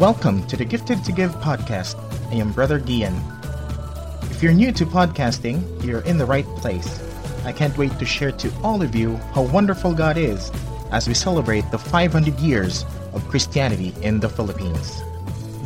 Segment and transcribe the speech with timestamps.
[0.00, 1.94] Welcome to the Gifted to Give podcast.
[2.32, 3.14] I am Brother Gian.
[4.30, 6.98] If you're new to podcasting, you're in the right place.
[7.44, 10.50] I can't wait to share to all of you how wonderful God is
[10.90, 15.02] as we celebrate the 500 years of Christianity in the Philippines.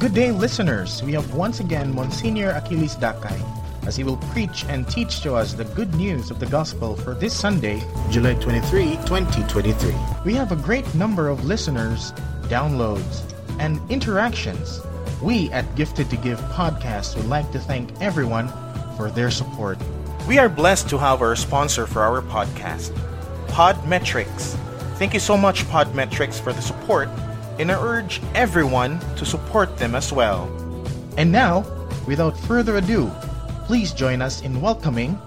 [0.01, 1.01] Good day, listeners.
[1.05, 3.41] We have once again Monsignor Achilles Dakay
[3.87, 7.15] as he will preach and teach to us the good news of the gospel for
[7.15, 9.95] this Sunday, July 23, 2023.
[10.25, 12.11] We have a great number of listeners,
[12.49, 14.81] downloads, and interactions.
[15.23, 18.49] We at Gifted to Give podcast would like to thank everyone
[18.97, 19.79] for their support.
[20.29, 22.91] We are blessed to have our sponsor for our podcast,
[23.49, 24.57] Podmetrics.
[24.97, 27.09] Thank you so much, Podmetrics, for the support,
[27.59, 30.49] and I urge everyone to support them as well.
[31.17, 31.65] And now,
[32.07, 33.11] without further ado,
[33.67, 35.19] please join us in welcoming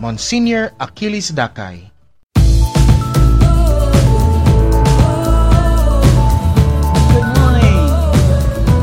[0.00, 1.90] Monsignor Achilles Dakay.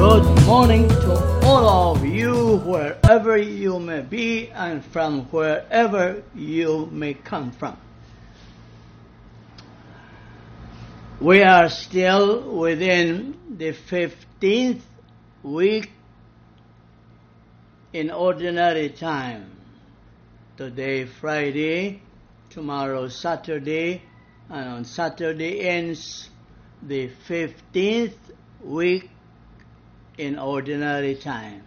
[0.06, 1.14] Good morning to
[1.46, 7.78] all of you, wherever you may be and from wherever you may come from.
[11.22, 14.82] We are still within the 15th
[15.42, 15.90] week
[17.94, 19.52] in ordinary time.
[20.58, 22.02] Today, Friday,
[22.50, 24.02] tomorrow, Saturday,
[24.50, 26.30] and on Saturday ends
[26.82, 28.18] the 15th
[28.62, 29.10] week
[30.18, 31.64] in ordinary time.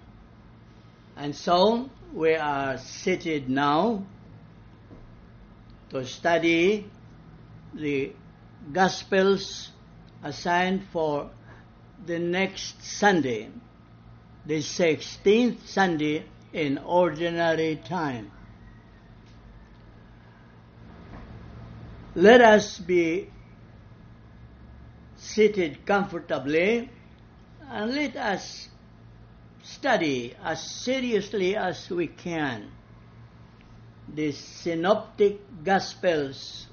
[1.17, 4.05] And so we are seated now
[5.91, 6.91] to study
[7.75, 8.13] the
[8.73, 9.71] Gospels
[10.23, 11.31] assigned for
[12.05, 13.49] the next Sunday,
[14.45, 18.33] the 16th Sunday in ordinary time.
[22.15, 23.31] Let us be
[25.17, 26.91] seated comfortably
[27.71, 28.69] and let us
[29.63, 32.71] study as seriously as we can
[34.15, 36.67] the synoptic gospels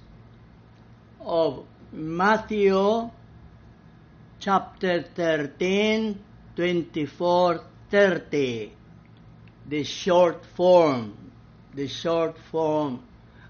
[1.20, 3.10] of Matthew
[4.40, 6.20] chapter 13
[6.56, 8.72] 24 30
[9.68, 11.32] the short form
[11.74, 13.04] the short form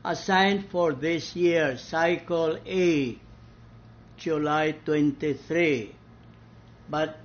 [0.06, 3.18] assigned for this year cycle A
[4.18, 5.94] July 23.
[6.90, 7.18] But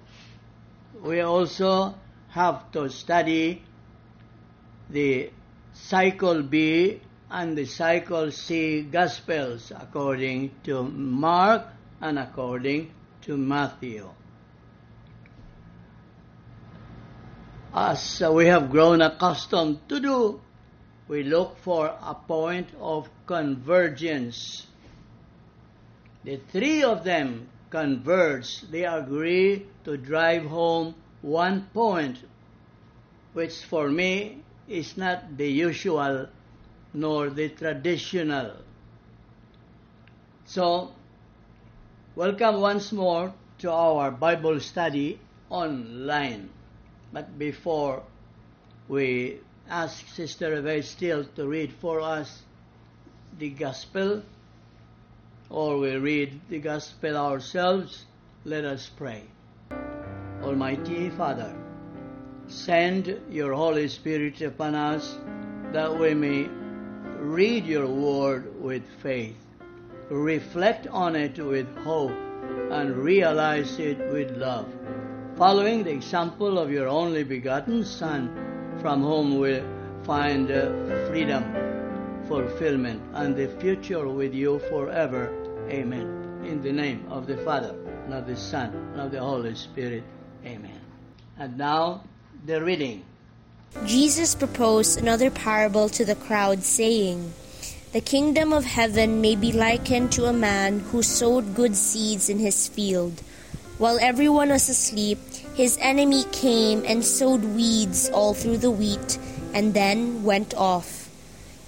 [1.03, 1.95] we also
[2.29, 3.63] have to study
[4.91, 5.31] the
[5.73, 7.01] cycle B
[7.31, 11.67] and the cycle C Gospels according to Mark
[12.01, 12.91] and according
[13.23, 14.09] to Matthew.
[17.75, 20.41] As we have grown accustomed to do,
[21.07, 24.67] we look for a point of convergence
[26.25, 28.63] the three of them converge.
[28.63, 32.19] They agree to drive home one point,
[33.33, 36.29] which for me is not the usual
[36.95, 38.53] nor the traditional.
[40.47, 40.93] So,
[42.17, 45.19] welcome once more to our Bible study
[45.51, 46.49] online.
[47.13, 48.03] But before
[48.89, 52.43] we ask Sister Eve still to read for us
[53.39, 54.23] the Gospel,
[55.51, 58.05] or we read the gospel ourselves,
[58.45, 59.23] let us pray.
[60.43, 61.55] Almighty Father,
[62.47, 65.19] send your Holy Spirit upon us
[65.73, 66.49] that we may
[67.19, 69.37] read your word with faith,
[70.11, 72.13] reflect on it with hope,
[72.71, 74.67] and realize it with love,
[75.37, 79.63] following the example of your only begotten Son, from whom we
[80.05, 80.49] find
[81.09, 81.68] freedom
[82.29, 85.33] fulfillment and the future with you forever.
[85.71, 86.45] Amen.
[86.45, 87.75] In the name of the Father,
[88.11, 90.05] of the Son, of the Holy Spirit.
[90.45, 90.81] Amen.
[91.39, 92.05] And now,
[92.47, 93.03] the reading.
[93.87, 97.33] Jesus proposed another parable to the crowd, saying,
[97.93, 102.39] The kingdom of heaven may be likened to a man who sowed good seeds in
[102.39, 103.23] his field.
[103.79, 105.19] While everyone was asleep,
[105.55, 109.19] his enemy came and sowed weeds all through the wheat,
[109.55, 110.98] and then went off.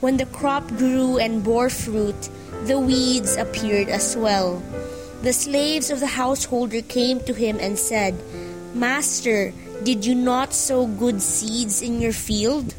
[0.01, 2.31] When the crop grew and bore fruit,
[2.65, 4.63] the weeds appeared as well.
[5.21, 8.17] The slaves of the householder came to him and said,
[8.73, 9.53] Master,
[9.83, 12.73] did you not sow good seeds in your field?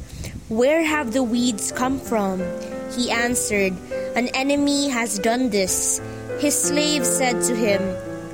[0.50, 2.42] Where have the weeds come from?
[2.98, 3.74] He answered,
[4.16, 6.02] An enemy has done this.
[6.40, 7.82] His slaves said to him,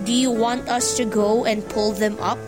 [0.06, 2.40] Do you want us to go and pull them up?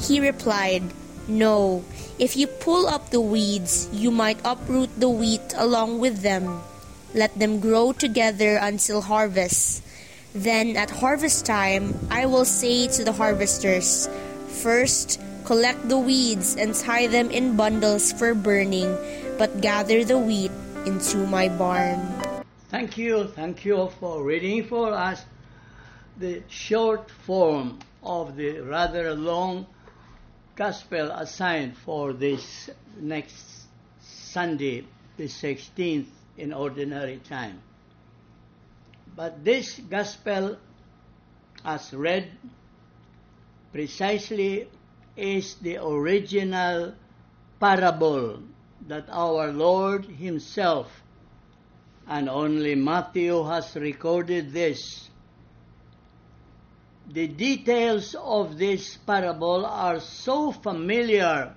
[0.00, 0.82] He replied,
[1.28, 1.84] No.
[2.18, 6.62] If you pull up the weeds, you might uproot the wheat along with them.
[7.12, 9.84] Let them grow together until harvest.
[10.32, 14.08] Then at harvest time, I will say to the harvesters,
[14.48, 18.96] First, collect the weeds and tie them in bundles for burning,
[19.36, 20.52] but gather the wheat
[20.86, 22.00] into my barn.
[22.70, 25.20] Thank you, thank you for reading for us
[26.16, 29.66] the short form of the rather long
[30.56, 33.68] gospel assigned for this next
[34.00, 34.86] Sunday,
[35.18, 36.08] the 16th
[36.38, 37.60] in ordinary time.
[39.14, 40.56] But this gospel,
[41.64, 42.30] as read,
[43.72, 44.68] precisely
[45.16, 46.94] is the original
[47.60, 48.42] parable
[48.88, 50.90] that our Lord Himself
[52.08, 55.10] and only Matthew has recorded this.
[57.12, 61.54] The details of this parable are so familiar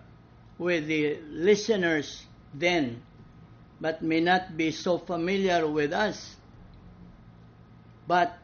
[0.58, 2.24] with the listeners
[2.54, 3.02] then,
[3.82, 6.36] but may not be so familiar with us.
[8.08, 8.38] But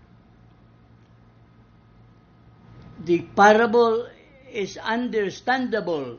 [3.03, 4.07] the parable
[4.51, 6.17] is understandable,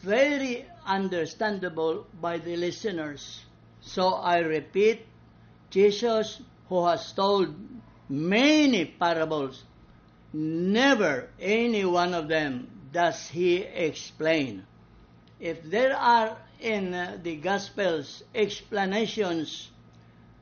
[0.00, 3.44] very understandable by the listeners.
[3.80, 5.06] So I repeat,
[5.70, 7.54] Jesus, who has told
[8.08, 9.64] many parables,
[10.32, 14.64] never any one of them does he explain.
[15.40, 19.70] If there are in the Gospels explanations,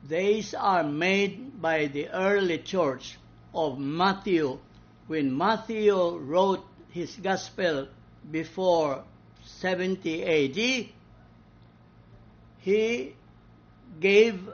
[0.07, 3.17] these are made by the early church
[3.53, 4.59] of Matthew
[5.07, 7.87] when Matthew wrote his Gospel
[8.31, 9.03] before
[9.45, 10.89] 70 AD.
[12.59, 13.15] He
[13.99, 14.49] gave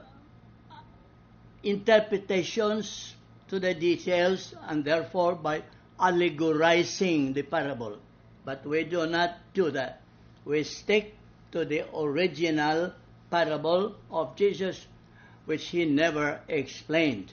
[1.63, 3.15] interpretations
[3.53, 5.61] to the details and therefore by
[5.99, 7.99] allegorizing the parable.
[8.43, 10.01] But we do not do that.
[10.43, 11.15] We stick
[11.51, 12.93] to the original
[13.29, 14.87] parable of Jesus,
[15.45, 17.31] which he never explained.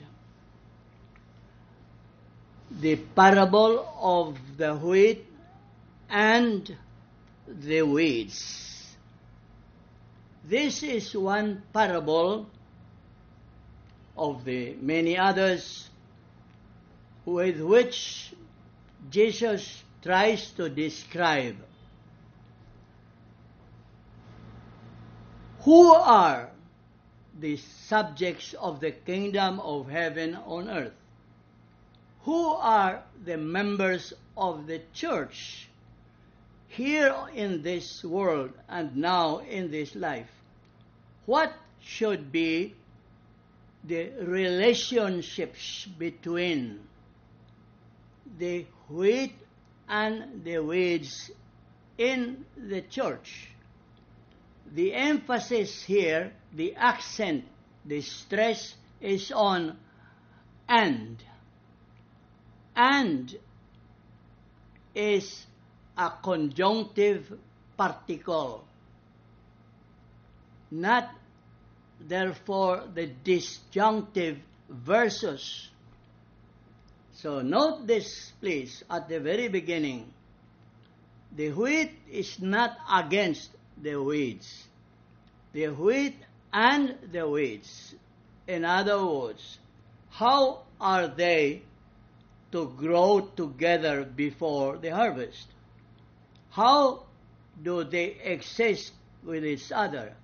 [2.69, 5.25] The parable of the wheat
[6.07, 6.77] and
[7.47, 8.95] the weeds.
[10.45, 12.45] This is one parable
[14.15, 15.89] of the many others
[17.25, 18.33] with which
[19.09, 21.57] Jesus tries to describe
[25.61, 26.49] who are
[27.39, 30.93] the subjects of the kingdom of heaven on earth.
[32.23, 35.67] Who are the members of the church
[36.67, 40.29] here in this world and now in this life?
[41.25, 42.75] What should be
[43.83, 46.79] the relationships between
[48.37, 49.33] the wheat
[49.87, 51.31] and the weeds
[51.97, 53.49] in the church.
[54.73, 57.45] The emphasis here, the accent,
[57.85, 59.77] the stress is on
[60.67, 61.21] and.
[62.75, 63.35] And
[64.95, 65.45] is
[65.97, 67.37] a conjunctive
[67.77, 68.65] particle,
[70.69, 71.09] not
[71.99, 74.37] therefore the disjunctive
[74.69, 75.70] versus.
[77.21, 80.11] So note this, please, at the very beginning.
[81.35, 84.65] The wheat is not against the weeds.
[85.53, 86.17] The wheat
[86.51, 87.93] and the weeds.
[88.47, 89.59] In other words,
[90.09, 91.61] how are they
[92.53, 95.45] to grow together before the harvest?
[96.49, 97.03] How
[97.61, 100.15] do they exist with each other?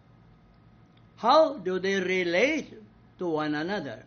[1.18, 2.74] How do they relate
[3.20, 4.04] to one another?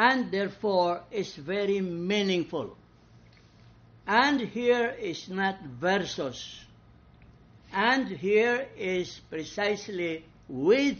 [0.00, 2.76] And therefore is very meaningful.
[4.06, 6.60] And here is not versus.
[7.72, 10.98] And here is precisely with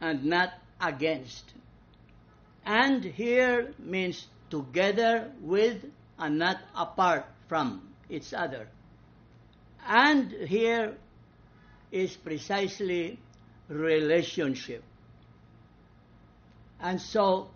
[0.00, 1.44] and not against.
[2.64, 5.84] And here means together with
[6.18, 8.66] and not apart from each other.
[9.86, 10.96] And here
[11.92, 13.20] is precisely
[13.68, 14.82] relationship.
[16.80, 17.50] And so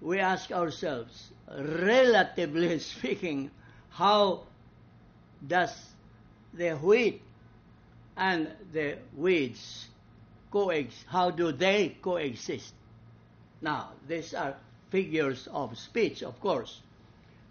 [0.00, 3.50] we ask ourselves, relatively speaking,
[3.90, 4.44] how
[5.46, 5.74] does
[6.52, 7.22] the wheat
[8.16, 9.88] and the weeds
[10.50, 11.06] coexist?
[11.08, 12.74] How do they coexist?
[13.62, 14.56] Now, these are
[14.90, 16.80] figures of speech, of course.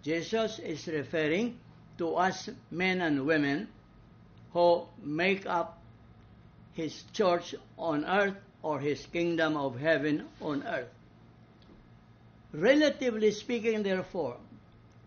[0.03, 1.59] Jesus is referring
[1.97, 3.67] to us men and women
[4.53, 5.81] who make up
[6.73, 10.89] his church on earth or his kingdom of heaven on earth.
[12.51, 14.37] Relatively speaking, therefore,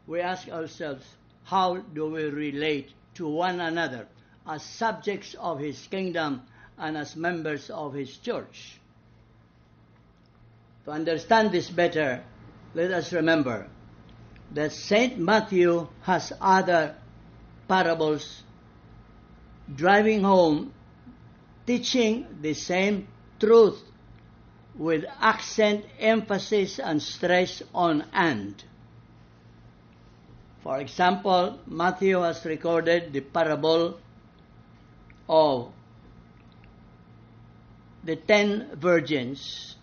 [0.06, 1.04] we ask ourselves,
[1.44, 4.06] how do we relate to one another
[4.46, 6.42] as subjects of his kingdom
[6.78, 8.78] and as members of his church?
[10.84, 12.22] To understand this better,
[12.74, 13.68] let us remember
[14.52, 15.18] that St.
[15.18, 16.94] Matthew has other
[17.68, 18.42] parables
[19.74, 20.72] driving home,
[21.66, 23.08] teaching the same
[23.42, 23.82] truth
[24.78, 28.62] with accent, emphasis, and stress on and.
[30.62, 33.98] For example, Matthew has recorded the parable
[35.28, 35.72] of
[38.04, 39.74] the ten virgins,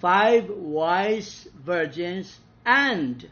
[0.00, 3.28] five wise virgins, and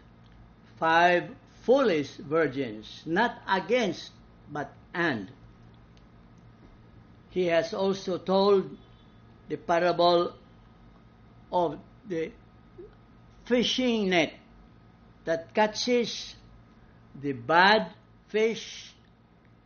[0.79, 1.31] five
[1.63, 4.11] foolish virgins, not against,
[4.53, 5.31] but and.
[7.31, 8.77] He has also told
[9.51, 10.33] the parable
[11.53, 11.79] of
[12.09, 12.31] the
[13.45, 14.33] fishing net
[15.25, 16.37] that catches
[17.21, 17.91] the bad
[18.29, 18.95] fish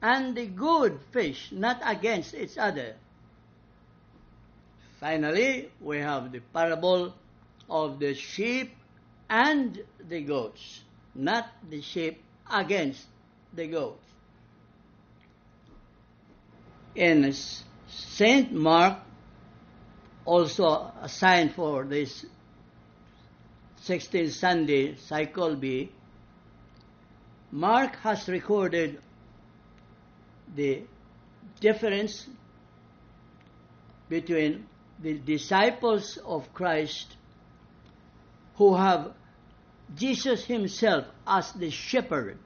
[0.00, 2.94] and the good fish, not against each other.
[5.00, 7.14] Finally, we have the parable
[7.68, 8.74] of the sheep
[9.28, 10.80] and the goats,
[11.14, 13.04] not the sheep against
[13.52, 14.04] the goats.
[16.94, 17.34] In
[17.86, 18.52] St.
[18.52, 18.98] Mark,
[20.24, 22.24] also assigned for this
[23.84, 25.90] 16th Sunday cycle B,
[27.50, 29.00] Mark has recorded
[30.54, 30.82] the
[31.60, 32.26] difference
[34.08, 34.66] between
[35.00, 37.16] the disciples of Christ
[38.56, 39.12] who have
[39.94, 42.38] Jesus himself as the shepherd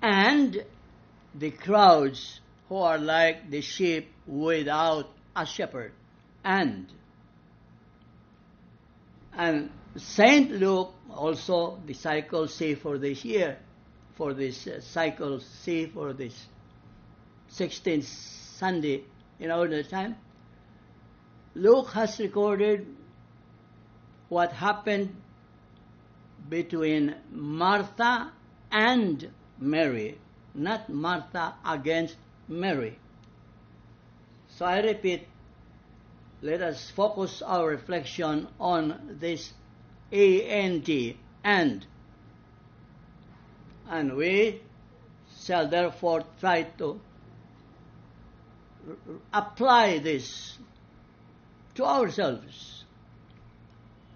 [0.00, 0.64] and
[1.34, 5.92] the crowds who are like the sheep without a shepherd
[6.44, 6.86] and
[9.34, 13.58] and Saint Luke also the cycle C for this year
[14.14, 16.46] for this uh, cycle C for this
[17.50, 19.04] 16th Sunday
[19.38, 20.16] in our time
[21.54, 22.86] Luke has recorded
[24.30, 25.14] what happened
[26.48, 28.32] between Martha
[28.70, 30.18] and Mary,
[30.54, 32.16] not Martha against
[32.48, 32.98] Mary.
[34.48, 35.28] So I repeat,
[36.42, 39.52] let us focus our reflection on this
[40.10, 40.88] ANT,
[41.44, 41.86] and.
[43.88, 44.60] And we
[45.44, 47.00] shall therefore try to
[49.32, 50.58] apply this
[51.76, 52.84] to ourselves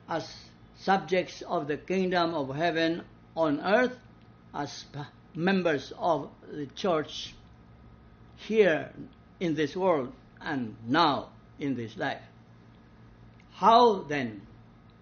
[0.09, 0.35] as
[0.77, 3.03] subjects of the kingdom of heaven
[3.37, 3.97] on earth,
[4.53, 4.85] as
[5.35, 7.35] members of the church
[8.37, 8.91] here
[9.39, 12.23] in this world and now in this life.
[13.53, 14.43] How then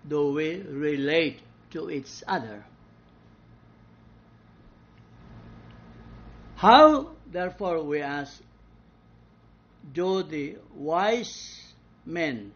[0.07, 2.65] do we relate to each other?
[6.57, 8.41] How, therefore, we ask,
[9.93, 11.61] do the wise
[12.07, 12.53] men,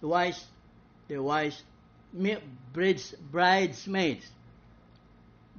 [0.00, 0.44] the wise,
[1.08, 1.62] the wise
[2.72, 4.26] brides, bridesmaids,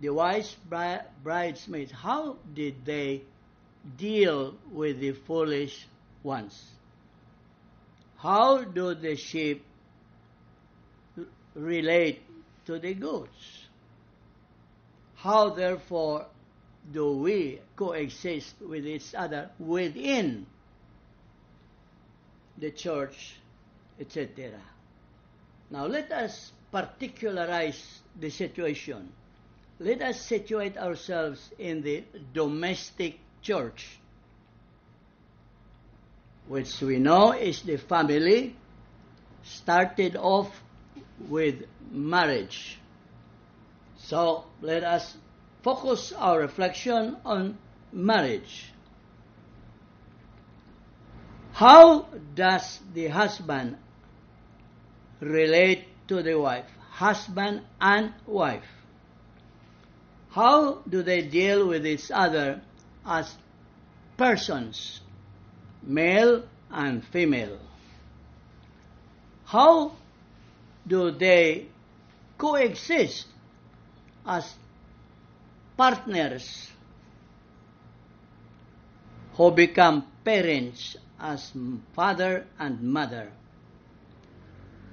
[0.02, 0.56] the wise
[1.24, 3.22] bridesmaids, how did they
[3.98, 5.88] deal with the foolish
[6.22, 6.64] ones?
[8.24, 9.66] How do the sheep
[11.56, 12.22] relate
[12.66, 13.68] to the goats?
[15.16, 16.28] How therefore
[16.90, 20.46] do we coexist with each other within
[22.58, 23.36] the church,
[24.00, 24.54] etc.
[25.70, 29.12] Now let us particularize the situation.
[29.80, 34.00] Let us situate ourselves in the domestic church,
[36.48, 38.56] which we know is the family
[39.44, 40.62] started off
[41.30, 42.80] with marriage.
[43.98, 45.16] So let us
[45.62, 47.58] focus our reflection on
[47.92, 48.74] marriage.
[51.54, 53.78] How does the husband
[55.20, 56.66] relate to the wife?
[56.90, 58.66] Husband and wife.
[60.32, 62.62] How do they deal with each other
[63.06, 63.36] as
[64.18, 65.02] persons,
[65.84, 67.60] male and female?
[69.46, 69.94] How
[70.88, 71.68] do they
[72.38, 73.28] coexist
[74.26, 74.54] as
[75.78, 76.72] partners
[79.34, 81.52] who become parents as
[81.94, 83.32] father and mother?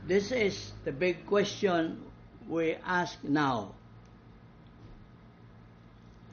[0.07, 2.03] This is the big question
[2.49, 3.75] we ask now.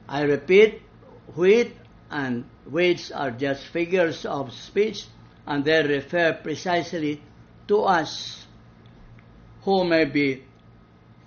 [0.08, 0.82] I repeat,
[1.36, 1.76] wheat
[2.10, 5.04] and weights are just figures of speech
[5.46, 7.20] and they refer precisely
[7.66, 8.46] to us
[9.62, 10.42] who may be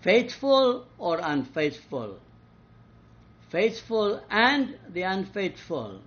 [0.01, 2.17] faithful or unfaithful.
[3.49, 6.01] Faithful and the unfaithful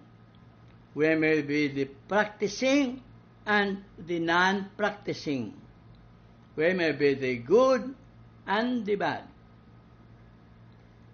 [0.95, 3.03] we may be the practicing
[3.45, 5.53] and the non-practicing.
[6.57, 7.95] We may be the good
[8.47, 9.25] and the bad.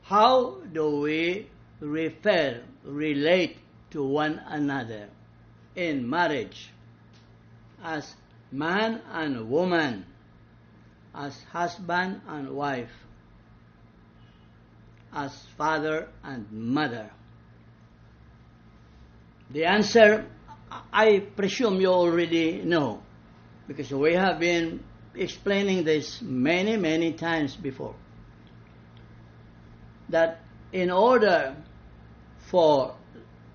[0.02, 1.46] how do we
[1.78, 3.58] refer, relate
[3.90, 5.08] to one another
[5.74, 6.70] in marriage
[7.82, 8.14] as
[8.52, 10.04] man and woman,
[11.14, 12.90] as husband and wife,
[15.12, 17.10] as father and mother?
[19.50, 20.26] The answer,
[20.92, 23.02] I presume you already know,
[23.66, 24.84] because we have been
[25.14, 27.96] explaining this many, many times before.
[30.08, 30.40] That
[30.72, 31.56] in order
[32.50, 32.94] for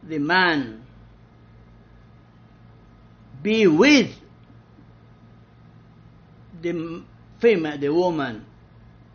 [0.02, 0.82] the man.
[3.44, 4.16] Be with
[6.62, 7.04] the
[7.40, 8.46] female, the woman,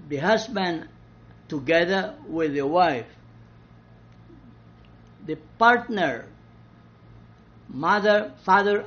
[0.09, 0.89] the husband
[1.49, 3.07] together with the wife,
[5.27, 6.27] the partner,
[7.69, 8.87] mother, father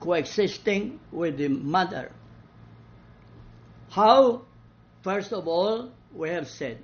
[0.00, 2.10] coexisting with the mother.
[3.90, 4.42] How,
[5.02, 6.78] first of all, we have said,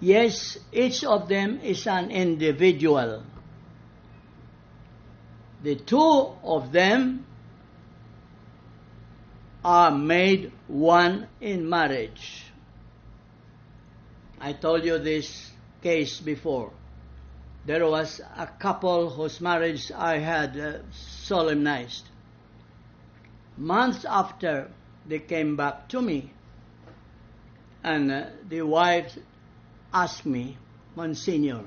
[0.00, 3.22] yes, each of them is an individual.
[5.62, 7.26] The two of them
[9.64, 12.44] are made one in marriage.
[14.40, 15.50] I told you this
[15.82, 16.72] case before.
[17.66, 22.08] There was a couple whose marriage I had uh, solemnized.
[23.58, 24.70] Months after,
[25.06, 26.32] they came back to me,
[27.84, 29.18] and uh, the wife
[29.92, 30.56] asked me,
[30.96, 31.64] Monsignor,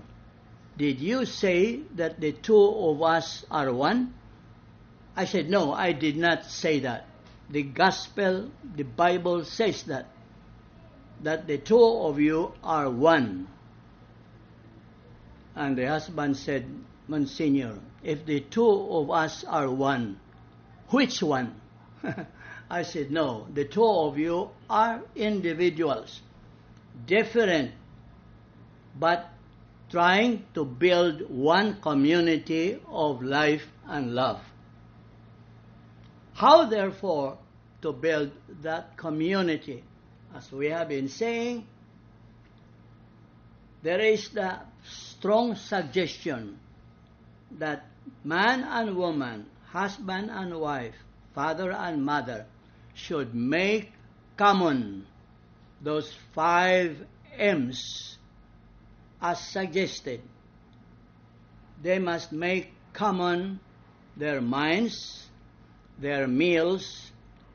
[0.77, 4.13] did you say that the two of us are one?
[5.15, 7.08] I said, No, I did not say that.
[7.50, 10.08] The gospel, the Bible says that,
[11.22, 13.48] that the two of you are one.
[15.56, 16.65] And the husband said,
[17.08, 20.20] Monsignor, if the two of us are one,
[20.89, 21.62] which one?
[22.70, 26.22] I said, no, the two of you are individuals,
[27.05, 27.72] different,
[29.00, 29.29] but
[29.90, 34.42] trying to build one community of life and love.
[36.34, 37.38] How, therefore,
[37.82, 39.84] to build that community?
[40.36, 41.68] As we have been saying,
[43.84, 46.58] there is the strong suggestion
[47.60, 47.86] that
[48.24, 50.96] man and woman, husband and wife,
[51.36, 52.46] father and mother,
[52.96, 53.92] should make
[54.38, 55.06] common
[55.82, 56.98] those five
[57.38, 58.18] M's
[59.24, 60.22] as suggested.
[61.81, 63.62] They must make common
[64.18, 65.27] their minds,
[65.98, 67.12] their meals,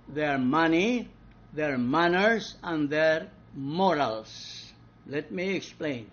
[0.08, 1.08] their money,
[1.52, 4.72] their manners, and their morals.
[5.06, 6.10] Let me explain.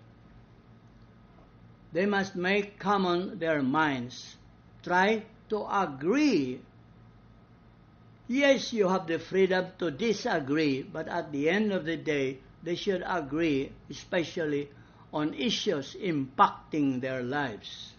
[1.92, 4.36] They must make common their minds.
[4.82, 6.60] Try to agree.
[8.28, 12.74] Yes, you have the freedom to disagree, but at the end of the day, they
[12.74, 14.68] should agree, especially
[15.16, 17.94] on issues impacting their lives.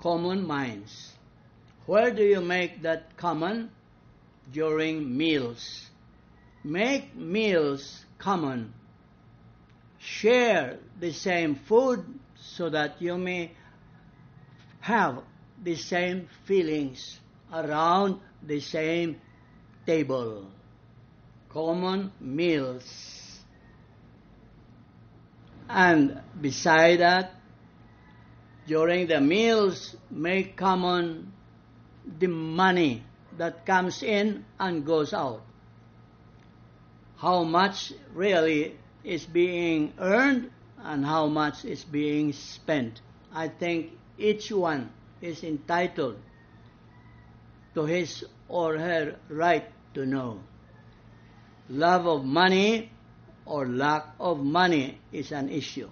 [0.00, 1.12] Common minds.
[1.84, 3.70] Where do you make that common?
[4.50, 5.90] During meals.
[6.64, 8.72] Make meals common.
[9.98, 12.06] Share the same food
[12.40, 13.52] so that you may
[14.80, 15.22] have
[15.62, 17.20] the same feelings
[17.52, 19.20] around the same
[19.84, 20.46] table.
[21.50, 23.19] Common meals.
[25.72, 27.32] And beside that,
[28.66, 31.32] during the meals, make common
[32.18, 33.04] the money
[33.38, 35.42] that comes in and goes out.
[37.16, 40.50] How much really is being earned
[40.82, 43.00] and how much is being spent.
[43.32, 46.16] I think each one is entitled
[47.74, 50.40] to his or her right to know.
[51.68, 52.90] Love of money
[53.44, 55.88] or lack of money is an issue.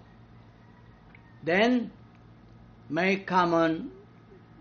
[1.42, 1.90] Then
[2.88, 3.90] make common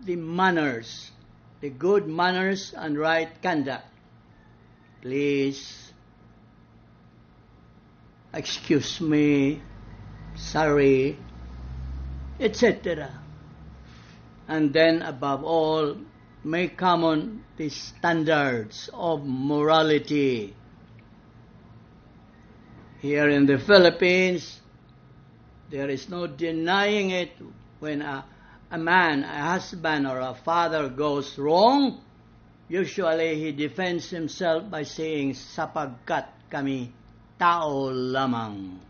[0.04, 1.10] the manners,
[1.60, 3.86] the good manners and right conduct.
[5.02, 5.92] Please,
[8.32, 9.62] excuse me,
[10.36, 11.18] sorry,
[12.40, 13.10] etc.
[14.46, 15.96] And then above all,
[16.44, 20.54] make common the standards of morality.
[22.98, 24.58] Here in the Philippines,
[25.70, 27.30] there is no denying it
[27.78, 28.26] when a,
[28.72, 32.02] a man, a husband, or a father goes wrong.
[32.66, 36.90] Usually, he defends himself by saying, sapagkat kami
[37.38, 38.82] tao lamang.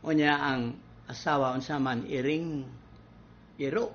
[0.00, 2.64] Unya ang asawa unsa man iring
[3.60, 3.92] iro.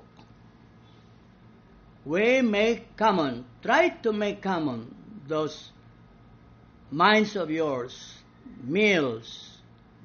[2.05, 4.93] We make common, try to make common
[5.25, 5.73] those
[6.93, 8.18] minds of yours,
[8.63, 9.57] meals,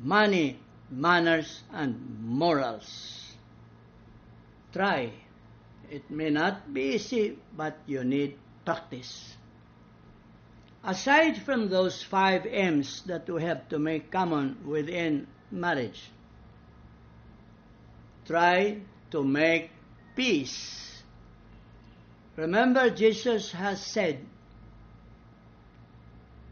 [0.03, 0.59] money,
[0.91, 3.33] manners, and morals.
[4.73, 5.13] Try.
[5.91, 9.37] It may not be easy, but you need practice.
[10.83, 16.11] Aside from those five M's that we have to make common within marriage,
[18.27, 18.79] try
[19.11, 19.71] to make
[20.17, 21.03] peace.
[22.37, 24.27] Remember, Jesus has said,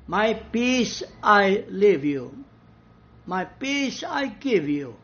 [0.06, 2.44] My peace I leave you,
[3.26, 4.96] my peace I give you.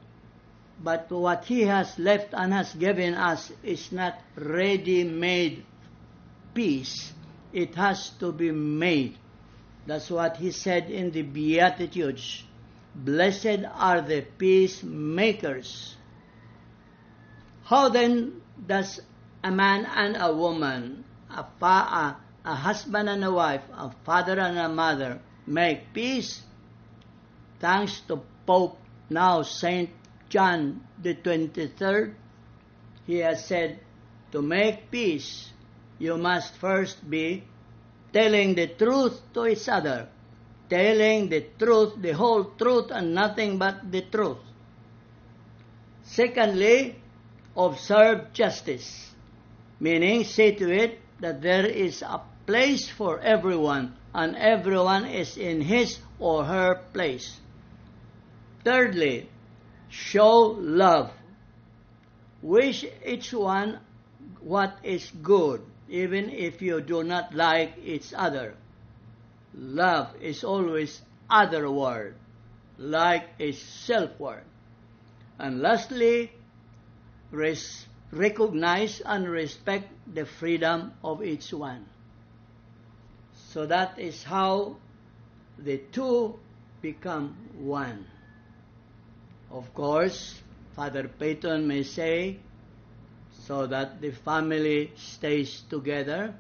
[0.83, 5.65] But what He has left and has given us is not ready made
[6.55, 7.13] peace.
[7.53, 9.19] It has to be made.
[9.87, 12.45] That's what He said in the Beatitudes.
[12.95, 15.97] Blessed are the peacemakers.
[17.65, 19.01] How then does
[19.43, 22.17] a man and a woman, a, fa-
[22.49, 26.43] a, husband and a wife, a father and a mother make peace?
[27.61, 28.79] Thanks to Pope
[29.11, 29.91] now Saint
[30.29, 32.15] John the 23rd,
[33.07, 33.81] he has said,
[34.33, 35.51] to make peace,
[35.99, 37.45] you must first be
[38.13, 40.09] telling the truth to each other,
[40.69, 44.39] telling the truth, the whole truth, and nothing but the truth.
[46.03, 46.97] Secondly,
[47.57, 49.13] observe justice,
[49.81, 55.61] meaning see to it that there is a place for everyone and everyone is in
[55.61, 57.39] his or her place.
[58.65, 59.29] Thirdly,
[59.91, 61.13] show love.
[62.41, 63.81] Wish each one
[64.41, 68.55] what is good, even if you do not like each other.
[69.55, 72.15] Love is always other word,
[72.79, 74.45] like is self word.
[75.39, 76.33] And lastly,
[77.31, 81.85] res- recognize and respect the freedom of each one.
[83.59, 84.77] So that is how
[85.59, 86.39] the two
[86.81, 88.07] become one.
[89.51, 90.41] Of course,
[90.77, 92.39] Father Peyton may say,
[93.33, 96.37] so that the family stays together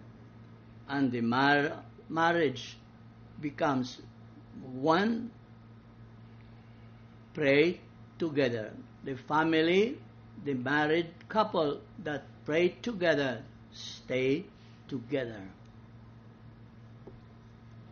[0.89, 2.77] and the mar- marriage
[3.41, 4.01] becomes
[4.63, 5.33] one.
[7.35, 7.81] Pray
[8.21, 8.71] together.
[9.03, 9.99] The family,
[10.45, 14.45] the married couple that pray together, stay
[14.87, 15.43] together.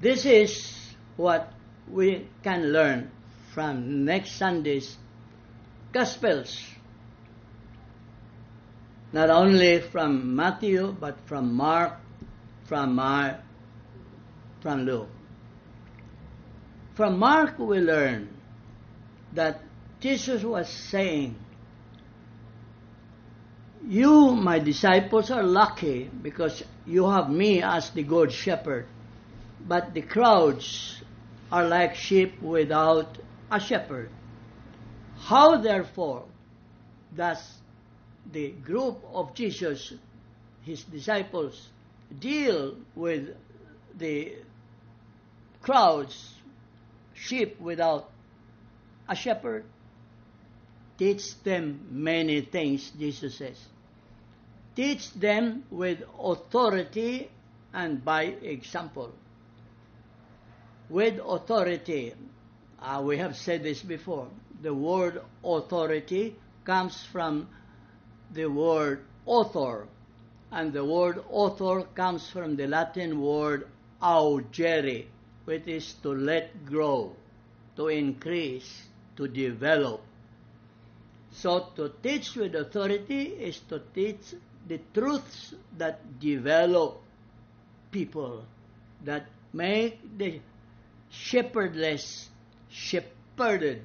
[0.01, 0.77] This is
[1.17, 1.53] what
[1.91, 3.11] we can learn
[3.55, 4.97] from next Sunday's
[5.93, 6.61] Gospels.
[9.13, 11.95] Not only from Matthew, but from Mark,
[12.65, 13.37] from Mark,
[14.61, 15.09] from Luke.
[16.95, 18.29] From Mark, we learn
[19.33, 19.63] that
[20.01, 21.37] Jesus was saying,
[23.87, 28.87] You, my disciples, are lucky because you have me as the good shepherd.
[29.69, 31.03] But the crowds
[31.51, 33.19] are like sheep without
[33.51, 34.11] a shepherd.
[35.19, 36.25] How, therefore,
[37.15, 37.59] does
[38.31, 39.93] the group of Jesus,
[40.63, 41.69] his disciples,
[42.19, 43.35] deal with
[43.97, 44.37] the
[45.63, 46.35] crowds,
[47.15, 48.11] sheep without
[49.09, 49.65] a shepherd?
[50.99, 53.59] Teach them many things, Jesus says.
[54.75, 57.31] Teach them with authority
[57.73, 59.13] and by example.
[60.89, 62.15] With authority,
[62.81, 64.29] uh, we have said this before.
[64.63, 67.49] The word authority comes from
[68.33, 69.89] the word author,
[70.53, 73.67] and the word author comes from the Latin word
[74.01, 75.07] augere,
[75.45, 77.15] which is to let grow,
[77.77, 78.83] to increase,
[79.17, 80.01] to develop.
[81.33, 84.35] So to teach with authority is to teach
[84.69, 87.01] the truths that develop
[87.91, 88.45] people,
[89.05, 90.41] that make the
[91.11, 92.29] shepherdless
[92.69, 93.83] shepherded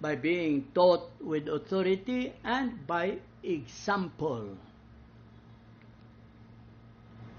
[0.00, 4.56] by being taught with authority and by example.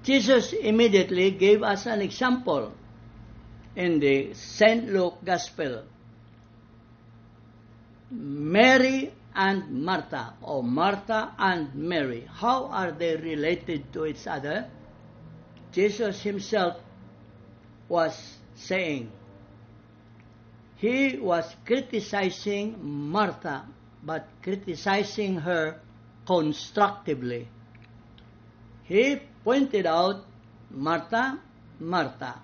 [0.03, 2.73] Jesus immediately gave us an example
[3.75, 4.89] in the St.
[4.89, 5.83] Luke Gospel.
[8.11, 14.67] Mary and Martha, or Martha and Mary, how are they related to each other?
[15.71, 16.77] Jesus himself
[17.87, 19.11] was saying,
[20.75, 23.65] he was criticizing Martha,
[24.03, 25.79] but criticizing her
[26.25, 27.47] constructively.
[28.83, 30.25] He pointed out,
[30.71, 31.39] Martha,
[31.79, 32.39] Martha,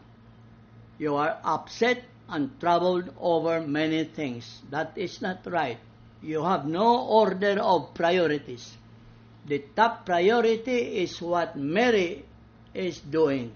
[0.98, 4.62] you are upset and troubled over many things.
[4.70, 5.78] That is not right.
[6.22, 8.76] You have no order of priorities.
[9.46, 12.26] The top priority is what Mary
[12.74, 13.56] is doing,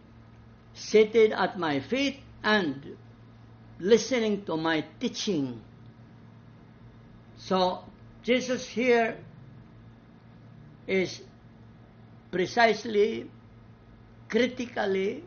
[0.74, 2.98] seated at my feet and
[3.80, 5.62] listening to my teaching.
[7.38, 7.84] So,
[8.24, 9.18] Jesus here
[10.88, 11.22] is
[12.32, 13.30] precisely,
[14.28, 15.24] critically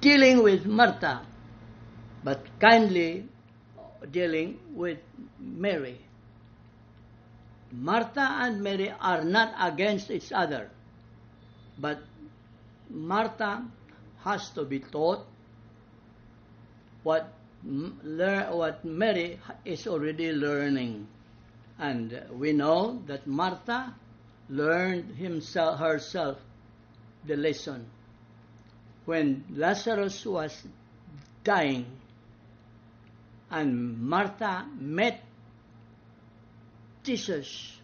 [0.00, 1.22] dealing with Martha,
[2.24, 3.28] but kindly
[4.10, 4.98] dealing with
[5.38, 5.98] Mary.
[7.70, 10.70] Martha and Mary are not against each other,
[11.78, 11.98] but
[12.90, 13.64] Martha
[14.24, 15.26] has to be taught
[17.02, 21.06] what what Mary is already learning.
[21.78, 23.94] And we know that Martha
[24.48, 26.38] learned himself herself
[27.26, 27.86] the lesson.
[29.04, 30.62] When Lazarus was
[31.44, 31.86] dying
[33.50, 35.22] and Martha met
[37.02, 37.78] Jesus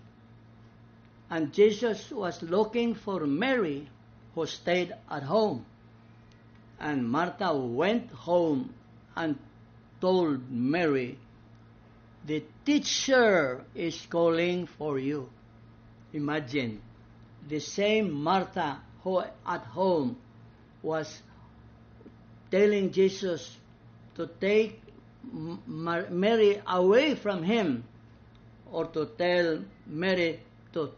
[1.30, 3.88] and Jesus was looking for Mary
[4.35, 5.64] who stayed at home.
[6.81, 8.75] And Martha went home
[9.16, 9.38] and
[10.01, 11.18] told Mary,
[12.27, 15.31] The teacher is calling for you.
[16.12, 16.81] Imagine,
[17.49, 20.16] the same Martha who at home
[20.83, 21.20] was
[22.51, 23.57] telling Jesus
[24.14, 24.81] to take
[25.66, 27.85] Mary away from him
[28.70, 30.40] or to tell Mary
[30.73, 30.90] to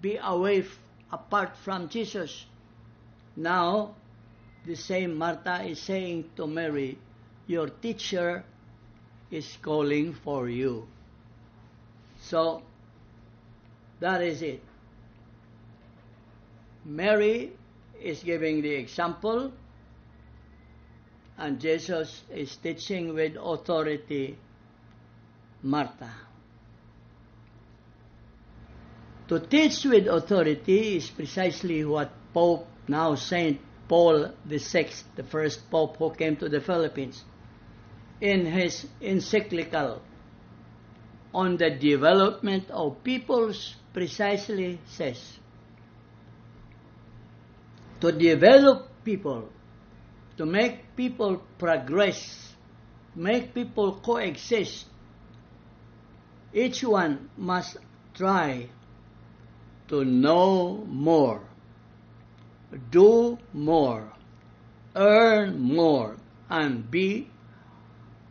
[0.00, 0.64] be away
[1.10, 2.44] apart from Jesus.
[3.36, 3.94] Now,
[4.66, 6.98] the same Martha is saying to Mary,
[7.46, 8.44] Your teacher
[9.30, 10.86] is calling for you.
[12.20, 12.62] So,
[14.00, 14.62] that is it.
[16.84, 17.52] Mary
[18.00, 19.52] is giving the example,
[21.38, 24.36] and Jesus is teaching with authority
[25.62, 26.10] Martha.
[29.28, 35.96] To teach with authority is precisely what Pope, now Saint Paul VI, the first Pope
[35.96, 37.24] who came to the Philippines,
[38.20, 40.00] in his encyclical
[41.34, 45.38] on the development of peoples precisely says
[48.02, 49.48] to develop people,
[50.36, 52.52] to make people progress,
[53.14, 54.86] make people coexist,
[56.52, 57.76] each one must
[58.12, 58.68] try
[59.86, 61.42] to know more,
[62.90, 64.12] do more,
[64.94, 66.16] earn more,
[66.48, 67.28] and be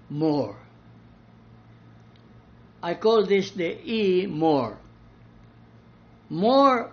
[0.09, 0.57] more.
[2.83, 4.77] I call this the E more.
[6.29, 6.91] More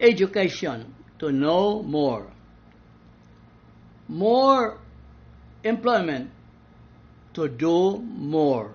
[0.00, 2.30] education to know more.
[4.08, 4.78] More
[5.64, 6.30] employment
[7.34, 8.74] to do more.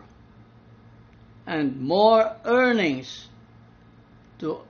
[1.46, 3.28] And more earnings
[4.40, 4.62] to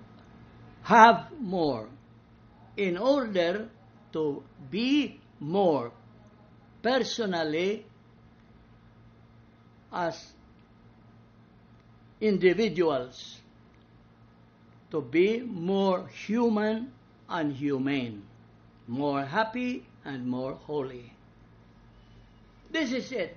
[0.83, 1.87] have more
[2.77, 3.67] in order
[4.13, 5.91] to be more
[6.81, 7.85] personally
[9.91, 10.31] as
[12.21, 13.39] individuals
[14.91, 16.91] to be more human
[17.29, 18.23] and humane,
[18.87, 21.13] more happy and more holy.
[22.71, 23.35] This is it.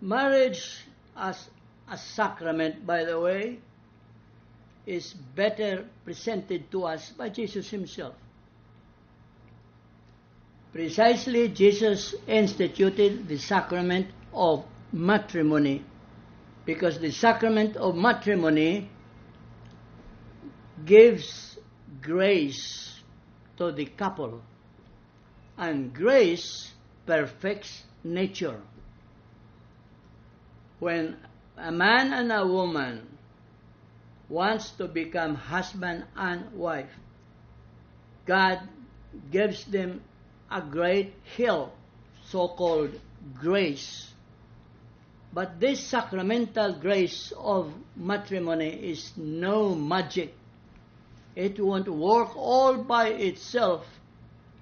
[0.00, 0.84] Marriage
[1.16, 1.50] as
[1.90, 3.58] a sacrament, by the way,
[4.90, 8.14] is better presented to us by Jesus himself.
[10.72, 15.84] Precisely, Jesus instituted the sacrament of matrimony
[16.64, 18.90] because the sacrament of matrimony
[20.84, 21.56] gives
[22.02, 23.00] grace
[23.58, 24.42] to the couple
[25.56, 26.72] and grace
[27.06, 28.60] perfects nature.
[30.80, 31.16] When
[31.56, 33.09] a man and a woman
[34.30, 36.90] wants to become husband and wife,
[38.24, 38.60] God
[39.30, 40.00] gives them
[40.50, 41.74] a great help,
[42.26, 42.98] so-called
[43.34, 44.12] grace.
[45.32, 50.34] But this sacramental grace of matrimony is no magic.
[51.34, 53.86] It won't work all by itself.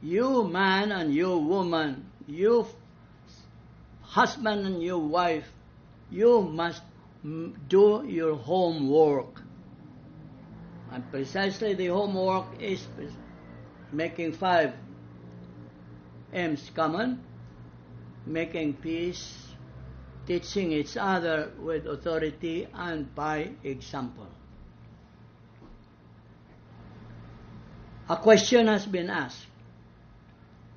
[0.02, 2.66] You man and you woman, you
[4.02, 5.46] husband and your wife,
[6.10, 6.82] you must
[7.68, 9.42] do your homework.
[10.90, 12.86] And precisely the homework is
[13.92, 14.74] making five
[16.32, 17.22] M's common,
[18.26, 19.48] making peace,
[20.26, 24.26] teaching each other with authority and by example.
[28.08, 29.46] A question has been asked.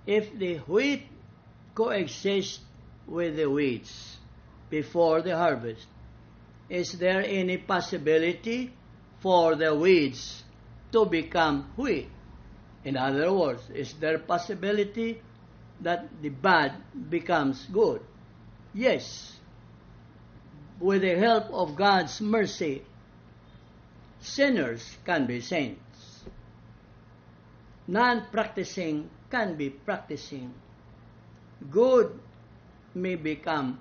[0.05, 1.03] If the wheat
[1.75, 2.59] coexists
[3.07, 4.17] with the weeds
[4.69, 5.87] before the harvest,
[6.69, 8.73] is there any possibility
[9.21, 10.43] for the weeds
[10.91, 12.09] to become wheat?
[12.83, 15.21] In other words, is there possibility
[15.81, 16.73] that the bad
[17.09, 18.01] becomes good?
[18.73, 19.37] Yes.
[20.79, 22.81] With the help of God's mercy,
[24.19, 26.25] sinners can be saints.
[27.87, 30.53] Non practicing can be practicing.
[31.69, 32.19] Good
[32.95, 33.79] may become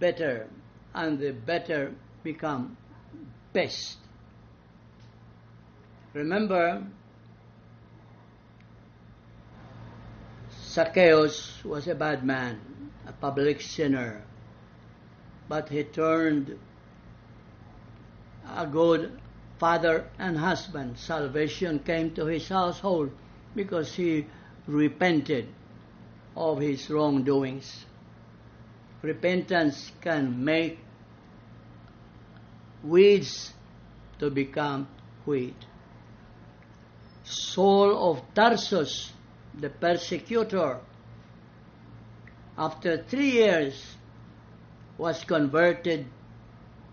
[0.00, 0.48] better,
[0.94, 2.76] and the better become
[3.52, 3.98] best.
[6.14, 6.86] Remember,
[10.62, 12.60] Zacchaeus was a bad man,
[13.08, 14.22] a public sinner,
[15.48, 16.56] but he turned
[18.48, 19.18] a good
[19.58, 20.96] father and husband.
[20.98, 23.10] Salvation came to his household
[23.56, 24.26] because he
[24.68, 25.48] repented
[26.36, 27.86] of his wrongdoings.
[29.02, 30.78] Repentance can make
[32.84, 33.52] weeds
[34.20, 34.86] to become
[35.26, 35.56] wheat.
[37.24, 39.12] Saul of Tarsus,
[39.58, 40.80] the persecutor,
[42.56, 43.96] after three years
[44.98, 46.06] was converted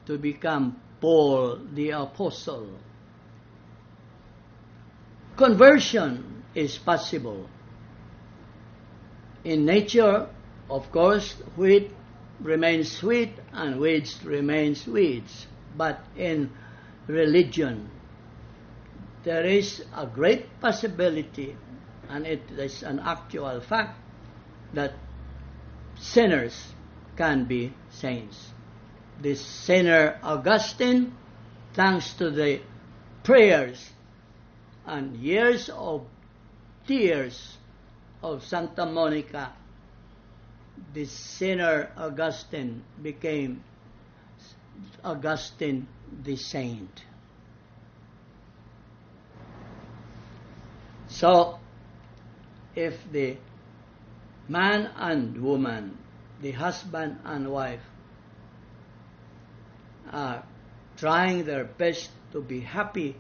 [0.05, 2.67] to become Paul the Apostle.
[5.35, 7.47] Conversion is possible.
[9.43, 10.27] In nature,
[10.69, 11.91] of course, wheat
[12.39, 15.47] remains sweet and weeds remains weeds.
[15.75, 16.51] But in
[17.07, 17.89] religion,
[19.23, 21.55] there is a great possibility,
[22.09, 23.99] and it is an actual fact,
[24.73, 24.93] that
[25.99, 26.73] sinners
[27.17, 28.51] can be saints.
[29.21, 31.15] The sinner Augustine,
[31.73, 32.61] thanks to the
[33.23, 33.89] prayers
[34.85, 36.05] and years of
[36.87, 37.57] tears
[38.23, 39.53] of Santa Monica,
[40.93, 43.63] the sinner Augustine became
[45.03, 45.87] Augustine
[46.23, 47.03] the saint.
[51.11, 51.59] So,
[52.73, 53.35] if the
[54.47, 55.97] man and woman,
[56.41, 57.83] the husband and wife,
[60.09, 60.43] are
[60.97, 63.15] trying their best to be happy,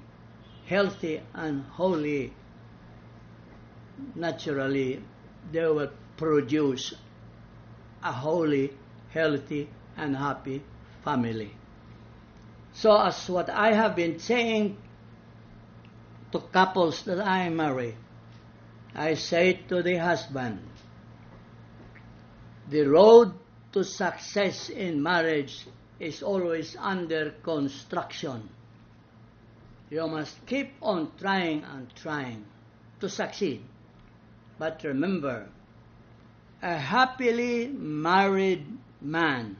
[0.67, 2.33] healthy, and holy,
[4.15, 5.03] naturally
[5.51, 6.93] they will produce
[8.03, 8.71] a holy,
[9.09, 10.63] healthy, and happy
[11.03, 11.53] family.
[12.73, 14.77] So, as what I have been saying
[16.31, 17.95] to couples that I marry,
[18.95, 20.59] I say to the husband,
[22.69, 23.33] the road
[23.73, 25.65] to success in marriage
[25.99, 28.49] is always under construction.
[29.89, 32.45] You must keep on trying and trying
[33.01, 33.61] to succeed.
[34.57, 35.49] But remember,
[36.61, 38.65] a happily married
[39.01, 39.57] man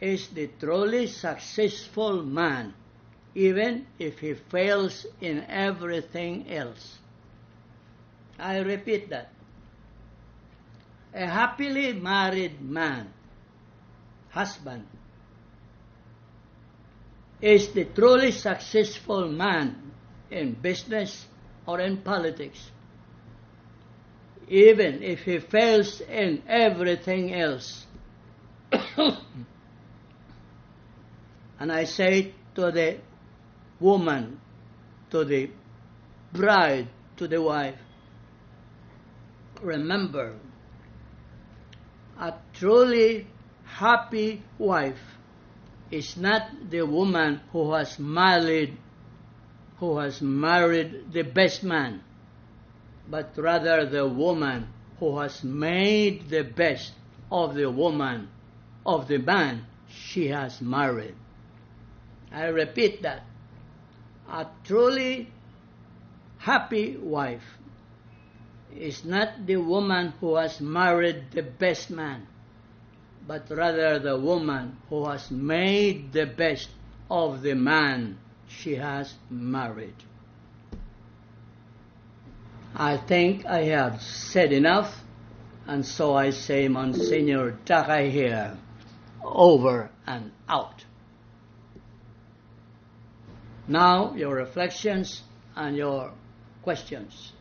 [0.00, 2.74] is the truly successful man,
[3.34, 6.98] even if he fails in everything else.
[8.38, 9.30] I repeat that.
[11.14, 13.12] A happily married man,
[14.30, 14.86] husband,
[17.40, 19.92] is the truly successful man
[20.30, 21.26] in business
[21.66, 22.70] or in politics,
[24.48, 27.86] even if he fails in everything else.
[31.60, 32.96] And I say to the
[33.80, 34.40] woman,
[35.10, 35.50] to the
[36.32, 37.78] bride, to the wife,
[39.62, 40.36] remember,
[42.18, 43.26] a truly
[43.64, 45.00] happy wife
[45.90, 48.76] is not the woman who has married
[49.80, 52.02] who has married the best man,
[53.08, 56.92] but rather the woman who has made the best
[57.32, 58.28] of the woman,
[58.84, 61.14] of the man she has married.
[62.30, 63.24] I repeat that.
[64.30, 65.28] A truly
[66.38, 67.58] happy wife
[68.76, 72.28] is not the woman who has married the best man,
[73.26, 76.70] but rather the woman who has made the best
[77.10, 79.96] of the man she has married.
[82.74, 85.02] I think I have said enough,
[85.66, 88.56] and so I say, Monsignor Dakay here,
[89.24, 90.84] over and out.
[93.70, 95.22] Now, your reflections
[95.54, 96.10] and your
[96.62, 97.34] questions.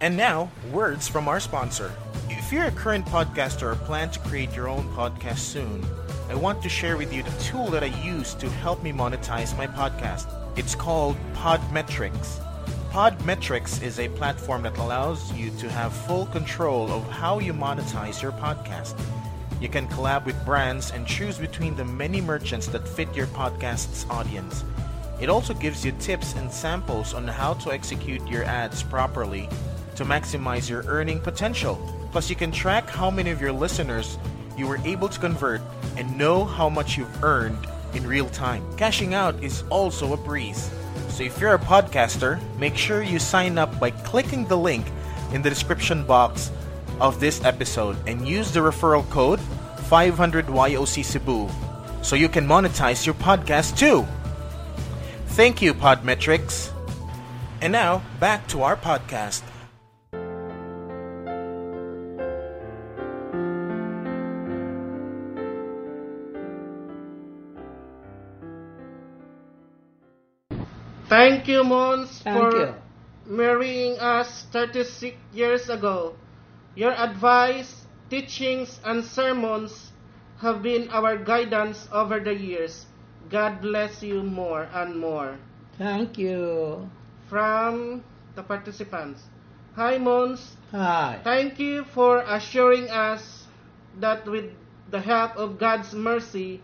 [0.00, 1.92] And now, words from our sponsor.
[2.30, 5.84] If you're a current podcaster or plan to create your own podcast soon,
[6.30, 9.54] I want to share with you the tool that I use to help me monetize
[9.58, 10.26] my podcast.
[10.56, 12.40] It's called Podmetrics.
[12.90, 18.22] Podmetrics is a platform that allows you to have full control of how you monetize
[18.22, 18.98] your podcast.
[19.60, 24.06] You can collab with brands and choose between the many merchants that fit your podcast's
[24.08, 24.64] audience.
[25.20, 29.48] It also gives you tips and samples on how to execute your ads properly
[29.96, 31.78] to maximize your earning potential.
[32.10, 34.18] Plus, you can track how many of your listeners
[34.56, 35.60] you were able to convert
[35.96, 37.58] and know how much you've earned
[37.94, 38.62] in real time.
[38.76, 40.70] Cashing out is also a breeze.
[41.08, 44.86] So if you're a podcaster, make sure you sign up by clicking the link
[45.32, 46.50] in the description box
[47.00, 49.40] of this episode and use the referral code
[49.90, 51.48] 500YOC Cebu
[52.02, 54.06] so you can monetize your podcast too.
[55.34, 56.70] Thank you, Podmetrics.
[57.60, 59.42] And now, back to our podcast.
[71.08, 72.74] Thank you, Mons, Thank for you.
[73.26, 76.16] marrying us 36 years ago.
[76.74, 79.92] Your advice, teachings, and sermons
[80.40, 82.86] have been our guidance over the years.
[83.30, 85.38] God bless you more and more.
[85.78, 86.88] Thank you.
[87.28, 88.04] From
[88.34, 89.22] the participants.
[89.76, 90.56] Hi, Mons.
[90.70, 91.20] Hi.
[91.24, 93.46] Thank you for assuring us
[94.00, 94.52] that with
[94.90, 96.60] the help of God's mercy,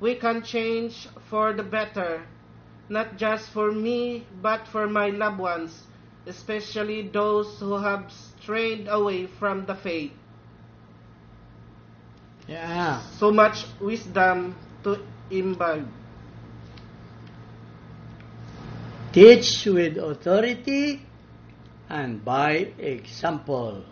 [0.00, 2.22] we can change for the better,
[2.88, 5.82] not just for me, but for my loved ones,
[6.26, 10.12] especially those who have strayed away from the faith.
[12.46, 13.02] Yeah.
[13.18, 14.54] So much wisdom
[14.84, 15.00] to
[15.30, 15.88] imbibe.
[19.12, 21.00] Teach with authority
[21.88, 23.82] and by example.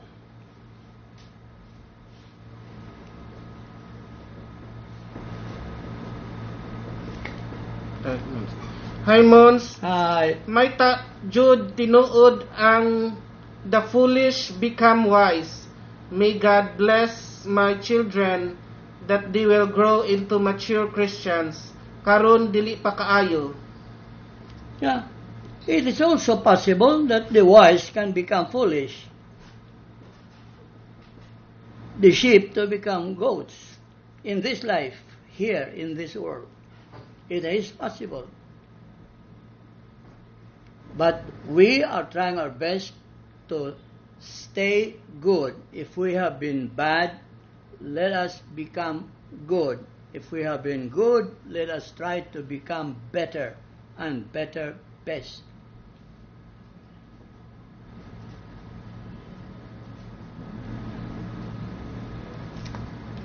[9.04, 9.80] Hi, Mons.
[9.80, 10.36] Hi.
[10.44, 13.16] May ta Jude tinuod ang
[13.64, 15.64] the foolish become wise.
[16.12, 18.60] May God bless my children
[19.06, 21.72] that they will grow into mature Christians.
[22.04, 23.54] Karon dili pa kaayo.
[24.80, 25.08] Yeah.
[25.66, 29.06] It is also possible that the wise can become foolish.
[32.00, 33.54] The sheep to become goats
[34.24, 34.96] in this life,
[35.32, 36.48] here in this world.
[37.30, 38.28] It is possible.
[40.96, 42.92] But we are trying our best
[43.48, 43.74] to
[44.20, 45.54] stay good.
[45.72, 47.20] If we have been bad,
[47.80, 49.10] let us become
[49.46, 49.84] good.
[50.12, 53.56] If we have been good, let us try to become better
[53.98, 55.42] and better best.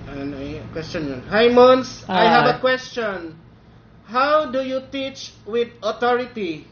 [0.10, 1.22] Ano yung question?
[1.30, 2.04] Hi, Mons.
[2.10, 3.38] I have a question.
[4.10, 6.66] How do you teach with authority?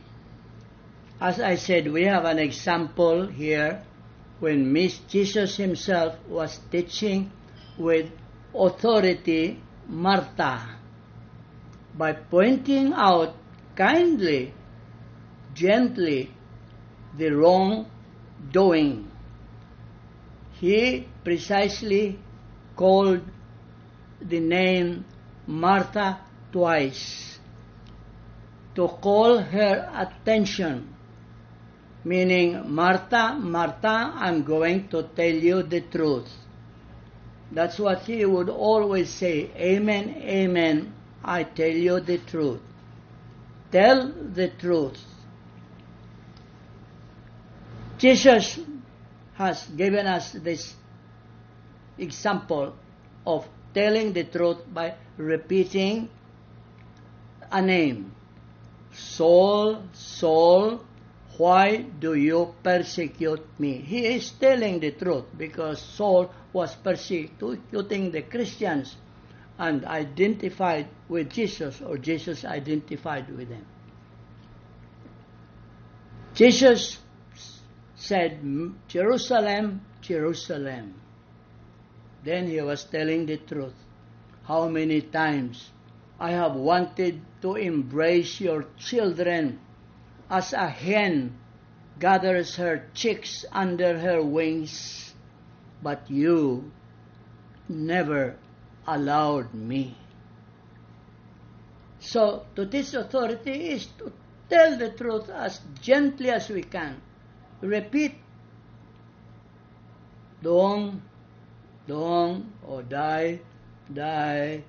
[1.21, 3.85] As I said, we have an example here
[4.39, 7.31] when Miss Jesus himself was teaching
[7.77, 8.09] with
[8.53, 10.61] authority Martha
[11.95, 13.35] by pointing out
[13.75, 14.53] kindly,
[15.53, 16.31] gently
[17.17, 17.89] the wrong
[18.51, 19.09] doing.
[20.59, 22.19] He precisely
[22.75, 23.21] called
[24.21, 25.05] the name
[25.45, 26.19] Martha
[26.51, 27.39] twice
[28.75, 30.95] to call her attention
[32.07, 36.31] meaning Martha, Martha, I'm going to tell you the truth.
[37.51, 40.93] That's what he would always say, Amen, Amen,
[41.23, 42.59] I tell you the truth.
[43.71, 44.99] Tell the truth.
[47.97, 48.59] Jesus
[49.35, 50.75] has given us this
[51.97, 52.75] example
[53.25, 56.09] of telling the truth by repeating
[57.51, 58.11] a name.
[58.93, 60.81] Saul, Saul,
[61.37, 63.77] why do you persecute me?
[63.77, 68.95] He is telling the truth because Saul was persecuting the Christians
[69.59, 73.65] and identified with Jesus, or Jesus identified with them.
[76.33, 76.97] Jesus
[77.95, 78.41] said,
[78.87, 80.95] Jerusalem, Jerusalem.
[82.23, 83.77] Then he was telling the truth.
[84.43, 85.69] How many times
[86.19, 89.59] I have wanted to embrace your children
[90.29, 91.37] as a hen
[91.99, 95.06] gathers her chicks under her wings,
[95.81, 96.71] but you
[97.69, 98.35] never
[98.87, 99.95] allowed me.
[101.99, 104.11] So, to this authority is to
[104.49, 107.01] tell the truth as gently as we can.
[107.61, 108.15] Repeat,
[110.41, 111.01] dong,
[111.87, 113.41] dong, or die,
[113.91, 114.63] die,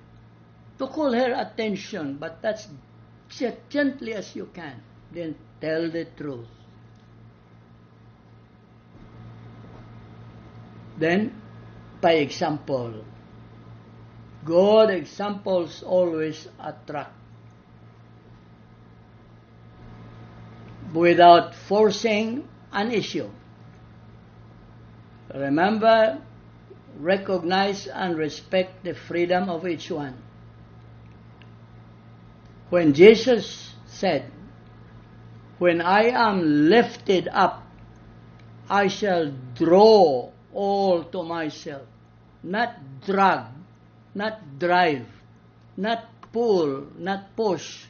[0.79, 2.67] to call her attention, but that's
[3.29, 4.81] ge- gently as you can.
[5.11, 6.47] Then tell the truth.
[10.99, 11.41] Then,
[12.01, 13.05] by example,
[14.45, 17.13] good examples always attract.
[20.93, 23.29] without forcing an issue.
[25.33, 26.21] Remember,
[26.97, 30.17] recognize and respect the freedom of each one.
[32.69, 34.31] When Jesus said,
[35.59, 37.63] When I am lifted up,
[38.69, 41.83] I shall draw all to myself,
[42.43, 42.75] not
[43.05, 43.45] drag,
[44.15, 45.05] not drive,
[45.77, 47.85] not pull, not push,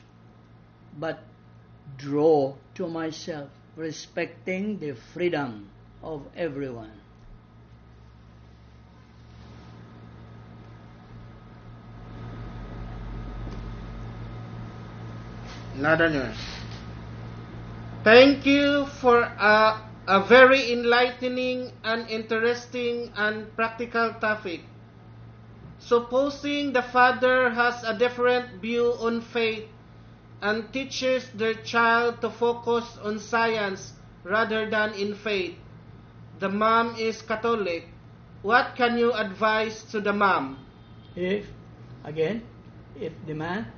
[0.97, 1.23] but
[1.97, 5.69] draw to myself, respecting the freedom
[6.03, 6.91] of everyone.
[15.75, 16.37] Another nurse.
[18.03, 24.65] Thank you for a, a very enlightening and interesting and practical topic.
[25.77, 29.69] Supposing the father has a different view on faith
[30.41, 33.93] and teaches their child to focus on science
[34.25, 35.53] rather than in faith,
[36.39, 37.85] the mom is Catholic,
[38.41, 40.57] what can you advise to the mom?
[41.15, 41.45] If,
[42.03, 42.41] again,
[42.99, 43.69] if the man,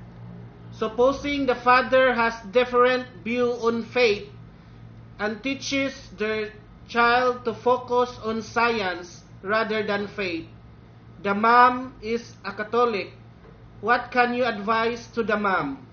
[0.72, 4.31] Supposing the father has different view on faith
[5.18, 6.52] and teaches their
[6.88, 10.46] child to focus on science rather than faith,
[11.22, 13.12] the mom is a Catholic.
[13.80, 15.86] What can you advise to the mom?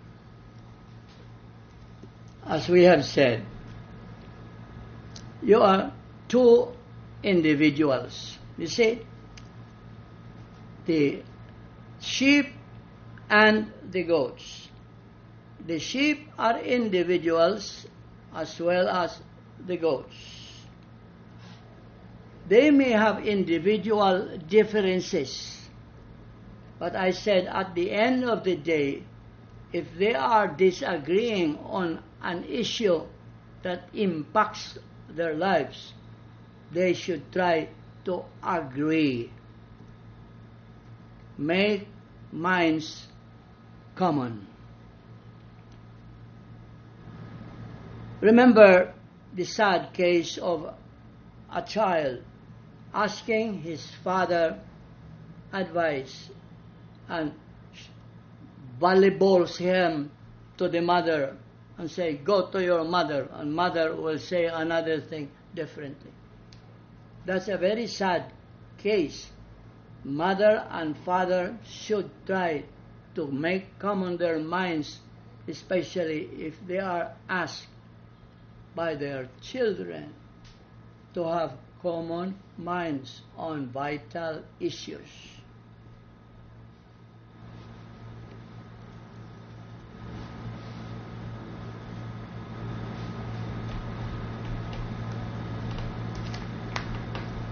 [2.50, 3.46] as we have said,
[5.44, 5.94] you are
[6.28, 6.68] two
[7.22, 8.38] individuals.
[8.58, 9.02] You see,
[10.88, 11.22] the
[12.00, 12.48] sheep
[13.30, 14.68] and the goats.
[15.66, 17.86] The sheep are individuals
[18.34, 19.20] as well as
[19.66, 20.16] the goats.
[22.48, 25.70] They may have individual differences,
[26.80, 29.04] but I said at the end of the day,
[29.72, 33.04] if they are disagreeing on an issue
[33.62, 35.94] that impacts their lives,
[36.72, 37.70] they should try
[38.06, 39.32] to agree.
[41.38, 41.88] Make
[42.32, 43.08] minds
[43.96, 44.49] common.
[48.22, 48.94] Remember
[49.34, 50.74] the sad case of
[51.54, 52.22] a child
[52.94, 54.60] asking his father
[55.54, 56.30] advice
[57.08, 57.32] and
[58.80, 60.12] volleyballs him
[60.58, 61.38] to the mother
[61.78, 66.12] and say, Go to your mother, and mother will say another thing differently.
[67.26, 68.34] That's a very sad
[68.78, 69.32] case.
[70.04, 72.66] Mother and father should try
[73.16, 75.00] to make common their minds,
[75.48, 77.68] especially if they are asked
[78.80, 80.08] by their children
[81.14, 81.52] to have
[81.82, 85.10] common minds on vital issues.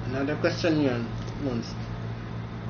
[0.06, 1.04] Another question yun,
[1.44, 1.68] Mons.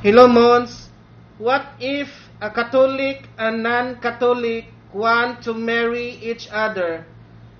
[0.02, 0.90] Hello, Mons.
[1.38, 2.10] What if
[2.42, 7.06] a Catholic and non-Catholic want to marry each other?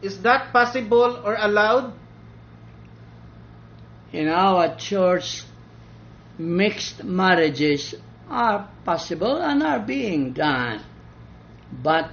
[0.02, 1.94] Is that possible or allowed?
[4.14, 5.44] In our church,
[6.38, 7.96] mixed marriages
[8.30, 10.82] are possible and are being done,
[11.84, 12.12] but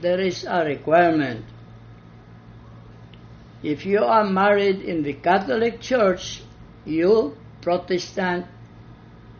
[0.00, 1.44] there is a requirement.
[3.62, 6.42] If you are married in the Catholic Church,
[6.84, 8.46] you, Protestant,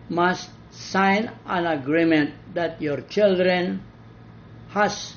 [0.09, 3.82] must sign an agreement that your children
[4.70, 5.14] has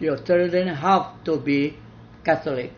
[0.00, 1.76] your children have to be
[2.24, 2.72] Catholic.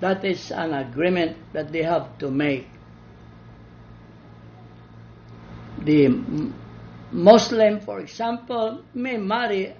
[0.00, 2.68] That is an agreement that they have to make.
[5.84, 6.08] The
[7.10, 9.74] Muslim, for example, may marry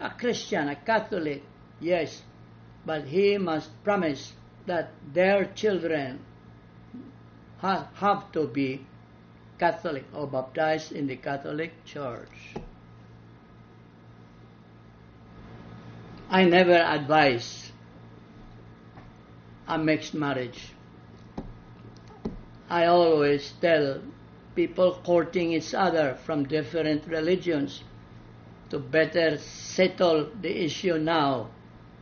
[0.00, 1.42] a Christian, a Catholic,
[1.80, 2.22] yes,
[2.84, 4.32] but he must promise
[4.66, 6.20] that their children
[7.58, 8.84] ha- have to be
[9.58, 12.54] Catholic or baptized in the Catholic Church.
[16.28, 17.63] I never advise
[19.66, 20.72] a mixed marriage.
[22.68, 24.00] I always tell
[24.54, 27.82] people courting each other from different religions
[28.70, 31.48] to better settle the issue now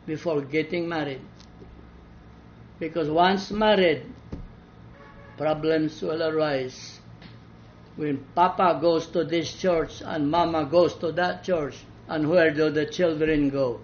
[0.06, 1.20] before getting married.
[2.78, 4.06] Because once married,
[5.36, 7.00] problems will arise.
[7.96, 11.76] When Papa goes to this church and Mama goes to that church,
[12.08, 13.80] and where do the children go?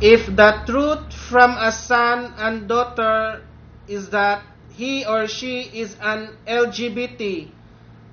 [0.00, 3.42] If the truth from a son and daughter
[3.86, 4.42] is that
[4.72, 7.48] he or she is an LGBT,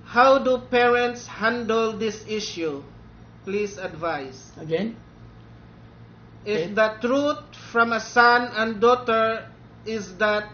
[0.04, 2.84] how do parents handle this issue?
[3.45, 4.52] Please advise.
[4.60, 4.98] Again?
[6.45, 6.74] If Okay.
[6.74, 7.39] the truth
[7.72, 9.48] from a son and daughter
[9.86, 10.50] is that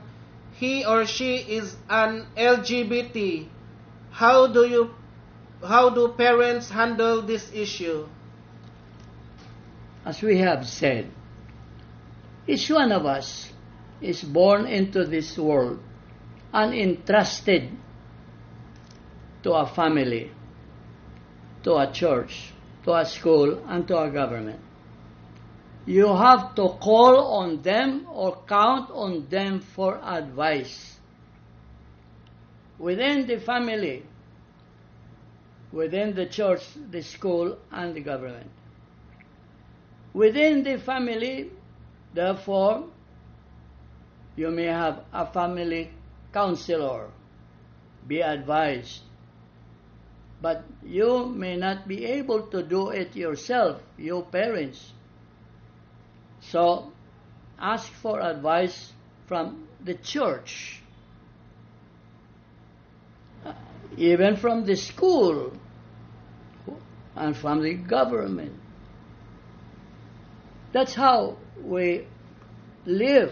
[0.53, 3.47] he or she is an LGBT,
[4.11, 4.91] how do you
[5.65, 8.05] how do parents handle this issue?
[10.05, 11.09] As we have said,
[12.45, 13.51] each one of us
[14.01, 15.79] is born into this world
[16.51, 17.69] and entrusted
[19.43, 20.31] to a family,
[21.63, 22.51] to a church,
[22.83, 24.59] to a school, and to a government.
[25.85, 30.97] You have to call on them or count on them for advice.
[32.77, 34.03] Within the family,
[35.71, 38.49] within the church, the school, and the government.
[40.13, 41.49] Within the family,
[42.13, 42.85] therefore,
[44.35, 45.91] you may have a family
[46.31, 47.09] counselor,
[48.07, 49.01] be advised.
[50.41, 54.91] But you may not be able to do it yourself, your parents.
[56.41, 56.91] So,
[57.57, 58.91] ask for advice
[59.25, 60.81] from the church,
[63.45, 63.53] uh,
[63.95, 65.53] even from the school,
[67.15, 68.62] and from the government.
[70.73, 72.07] That's how we
[72.85, 73.31] live.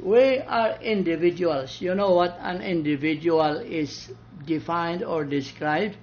[0.00, 1.80] We are individuals.
[1.80, 4.12] You know what an individual is
[4.44, 5.96] defined or described?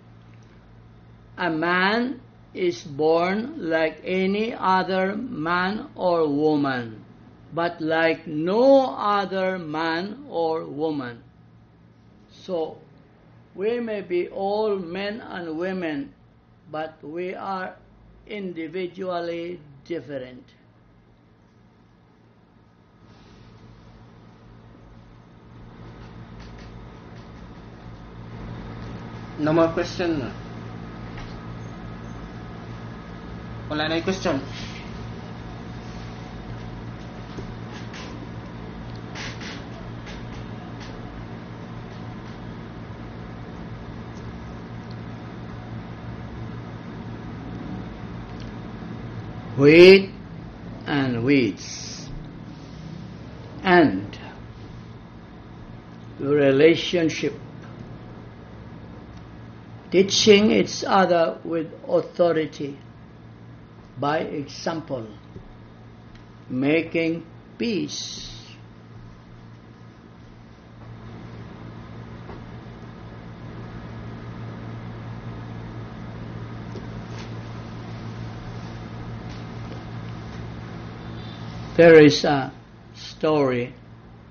[1.37, 2.21] A man
[2.53, 7.03] is born like any other man or woman,
[7.53, 11.21] but like no other man or woman.
[12.31, 12.77] So,
[13.55, 16.13] we may be all men and women,
[16.71, 17.75] but we are
[18.31, 20.43] individually different.
[29.37, 30.31] No more question.
[33.69, 34.41] Wala question.
[49.61, 50.09] Wheat
[50.87, 52.09] and weeds,
[53.61, 54.17] and
[56.19, 57.33] the relationship,
[59.91, 62.79] teaching each other with authority.
[63.99, 65.07] By example,
[66.49, 67.23] making
[67.59, 68.40] peace.
[81.81, 82.53] There is a
[82.93, 83.73] story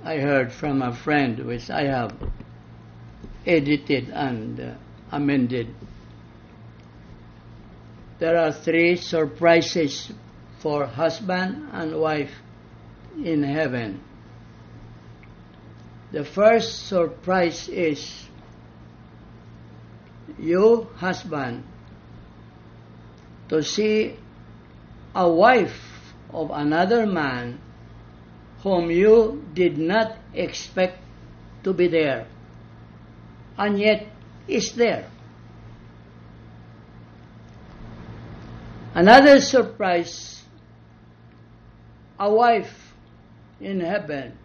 [0.05, 2.15] I heard from a friend which I have
[3.45, 4.75] edited and uh,
[5.11, 5.75] amended.
[8.21, 10.13] There are three surprises
[10.61, 12.31] for husband and wife
[13.17, 14.01] in heaven.
[16.13, 18.29] The first surprise is
[20.39, 21.65] you, husband,
[23.49, 24.15] to see
[25.17, 25.90] a wife
[26.33, 27.61] of another man
[28.63, 30.99] whom you did not expect
[31.65, 32.27] to be there,
[33.57, 34.07] and yet
[34.49, 35.09] is there.
[38.95, 40.41] Another surprise
[42.21, 42.93] a wife
[43.61, 44.37] in heaven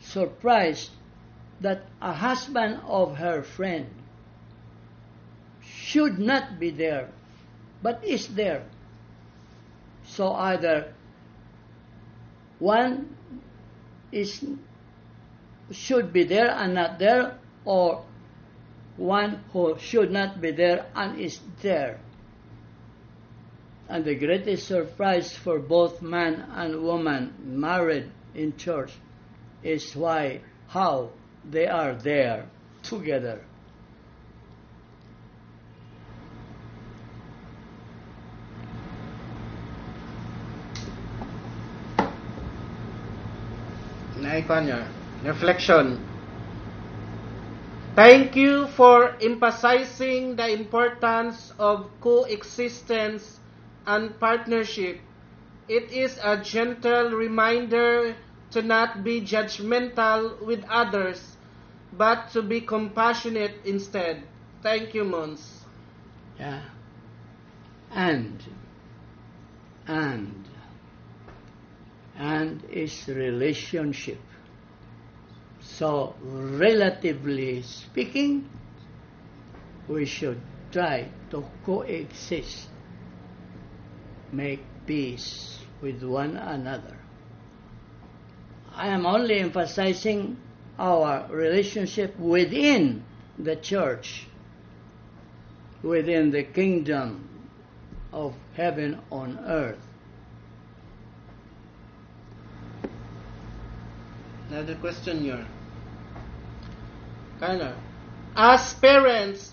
[0.00, 0.90] surprised
[1.60, 3.86] that a husband of her friend
[5.62, 7.08] should not be there,
[7.82, 8.64] but is there.
[10.14, 10.94] So either
[12.60, 13.16] one
[14.12, 14.44] is
[15.72, 18.04] should be there and not there, or
[18.96, 21.98] one who should not be there and is there.
[23.88, 28.92] And the greatest surprise for both man and woman married in church
[29.64, 31.10] is why how
[31.44, 32.46] they are there
[32.84, 33.44] together.
[44.48, 44.86] Niya.
[45.24, 45.98] Reflection.
[47.96, 53.38] Thank you for emphasizing the importance of coexistence
[53.86, 55.00] and partnership.
[55.68, 58.16] It is a gentle reminder
[58.50, 61.36] to not be judgmental with others,
[61.92, 64.24] but to be compassionate instead.
[64.62, 65.64] Thank you, Mons.
[66.38, 66.62] Yeah.
[67.92, 68.42] And,
[69.86, 70.44] and,
[72.16, 74.18] and is relationship.
[75.64, 78.48] So, relatively speaking,
[79.88, 80.40] we should
[80.70, 82.68] try to coexist,
[84.30, 86.96] make peace with one another.
[88.74, 90.36] I am only emphasizing
[90.78, 93.04] our relationship within
[93.38, 94.26] the church,
[95.82, 97.28] within the kingdom
[98.12, 99.78] of heaven on earth.
[104.50, 105.44] Another question here.
[107.40, 107.74] Kyler.
[108.36, 109.52] As parents,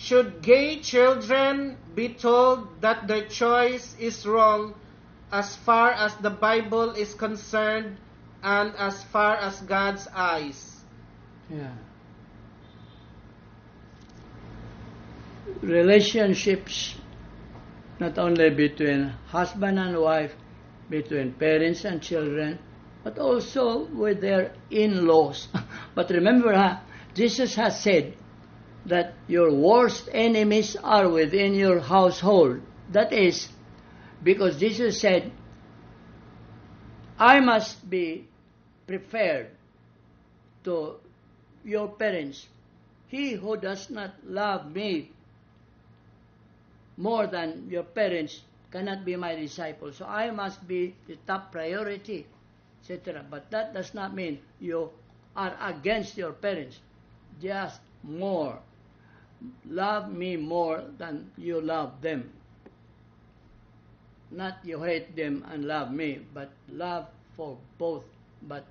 [0.00, 4.74] should gay children be told that their choice is wrong
[5.30, 7.96] as far as the Bible is concerned
[8.42, 10.80] and as far as God's eyes?
[11.50, 11.72] Yeah.
[15.60, 16.96] Relationships,
[18.00, 20.34] not only between husband and wife,
[20.88, 22.58] between parents and children,
[23.04, 25.48] but also with their in-laws.
[25.94, 26.78] but remember, huh,
[27.14, 28.14] Jesus has said
[28.86, 32.60] that your worst enemies are within your household.
[32.90, 33.48] That is,
[34.22, 35.32] because Jesus said,
[37.18, 38.26] I must be
[38.86, 39.50] prepared
[40.64, 40.96] to
[41.64, 42.46] your parents.
[43.08, 45.10] He who does not love me
[46.96, 48.40] more than your parents
[48.70, 49.92] cannot be my disciple.
[49.92, 52.26] So I must be the top priority,
[52.82, 53.24] etc.
[53.28, 54.90] But that does not mean you
[55.36, 56.78] are against your parents.
[57.40, 58.58] Just more.
[59.68, 62.30] Love me more than you love them.
[64.30, 68.04] Not you hate them and love me, but love for both,
[68.42, 68.64] but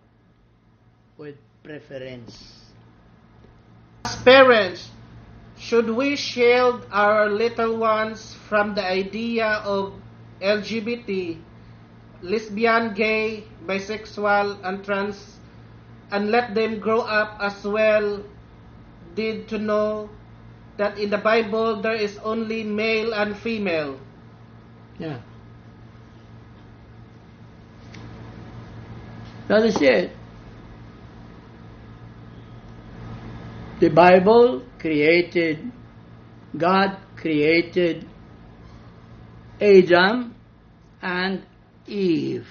[1.18, 2.70] with preference.
[4.06, 4.90] As parents,
[5.58, 9.94] should we shield our little ones from the idea of
[10.42, 11.38] LGBT,
[12.22, 15.40] lesbian, gay, bisexual, and trans,
[16.12, 18.24] and let them grow up as well
[19.20, 20.10] did to know
[20.78, 24.00] that in the Bible there is only male and female?
[24.98, 25.20] Yeah.
[29.50, 30.16] That is it.
[33.80, 35.72] The Bible created,
[36.56, 38.08] God created
[39.60, 40.36] Adam
[41.02, 41.44] and
[41.88, 42.48] Eve,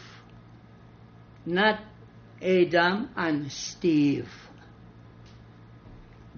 [1.46, 1.80] not
[2.42, 4.47] Adam and Steve.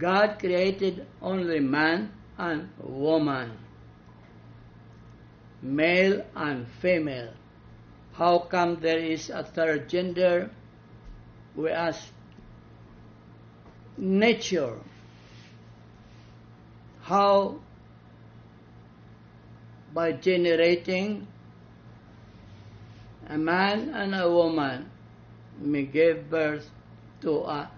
[0.01, 3.53] God created only man and woman,
[5.61, 7.34] male and female.
[8.14, 10.51] How come there is a third gender?
[11.55, 12.09] We ask
[13.98, 14.78] nature.
[17.03, 17.61] How
[19.92, 21.26] by generating
[23.28, 24.90] a man and a woman
[25.59, 26.70] may give birth
[27.20, 27.70] to a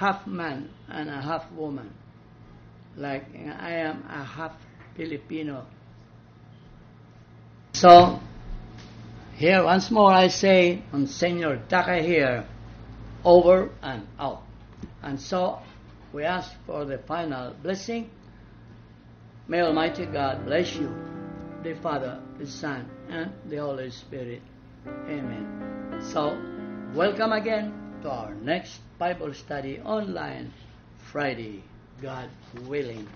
[0.00, 1.92] half man and a half woman.
[2.96, 4.52] Like I am a half
[4.96, 5.66] Filipino.
[7.74, 8.18] So
[9.36, 12.46] here once more I say Monsignor Dakay here,
[13.24, 14.42] over and out.
[15.02, 15.58] And so
[16.14, 18.08] we ask for the final blessing.
[19.48, 20.90] May Almighty God bless you,
[21.62, 24.40] the Father, the Son, and the Holy Spirit.
[24.86, 26.00] Amen.
[26.00, 26.38] So,
[26.94, 30.50] welcome again to our next Bible study online
[30.98, 31.62] Friday,
[32.00, 32.30] God
[32.64, 33.06] willing.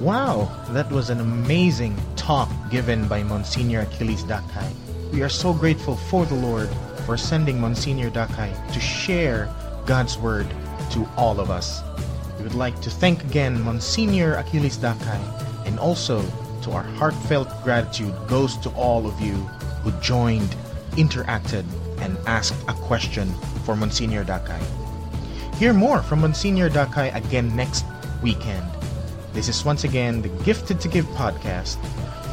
[0.00, 4.72] Wow, that was an amazing talk given by Monsignor Achilles Dakay.
[5.12, 6.68] We are so grateful for the Lord
[7.06, 9.48] for sending Monsignor Dakay to share
[9.86, 10.48] God's Word
[10.90, 11.80] to all of us.
[12.38, 15.22] We would like to thank again Monsignor Achilles Dakay
[15.64, 16.24] and also
[16.64, 19.34] to our heartfelt gratitude goes to all of you
[19.84, 20.56] who joined,
[20.92, 21.64] interacted,
[22.00, 23.32] and asked a question
[23.64, 24.60] for Monsignor Dakay.
[25.56, 27.84] Hear more from Monsignor Dakay again next
[28.22, 28.66] weekend.
[29.34, 31.76] This is once again the Gifted to Give podcast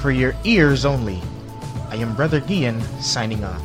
[0.01, 1.19] for your ears only.
[1.89, 3.61] I am Brother Gian signing off.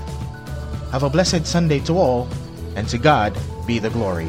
[0.91, 2.29] Have a blessed Sunday to all,
[2.75, 4.29] and to God be the glory.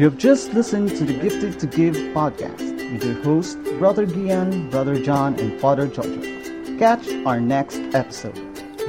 [0.00, 4.70] You have just listened to the Gifted to Give podcast with your host, Brother Gian,
[4.70, 6.78] Brother John, and Father Jojo.
[6.78, 8.34] Catch our next episode.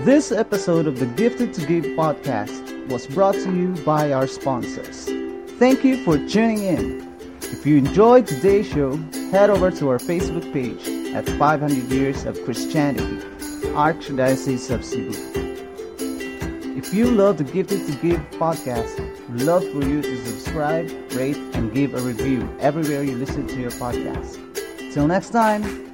[0.06, 5.08] This episode of the Gifted to Give podcast was brought to you by our sponsors.
[5.60, 7.18] Thank you for tuning in.
[7.42, 8.96] If you enjoyed today's show,
[9.32, 13.18] head over to our Facebook page at 500 Years of Christianity,
[13.76, 15.12] Archdiocese of Cebu.
[16.78, 21.74] If you love the Gifted to Give podcast, love for you to subscribe, rate, and
[21.74, 24.38] give a review everywhere you listen to your podcast.
[24.94, 25.91] Till next time,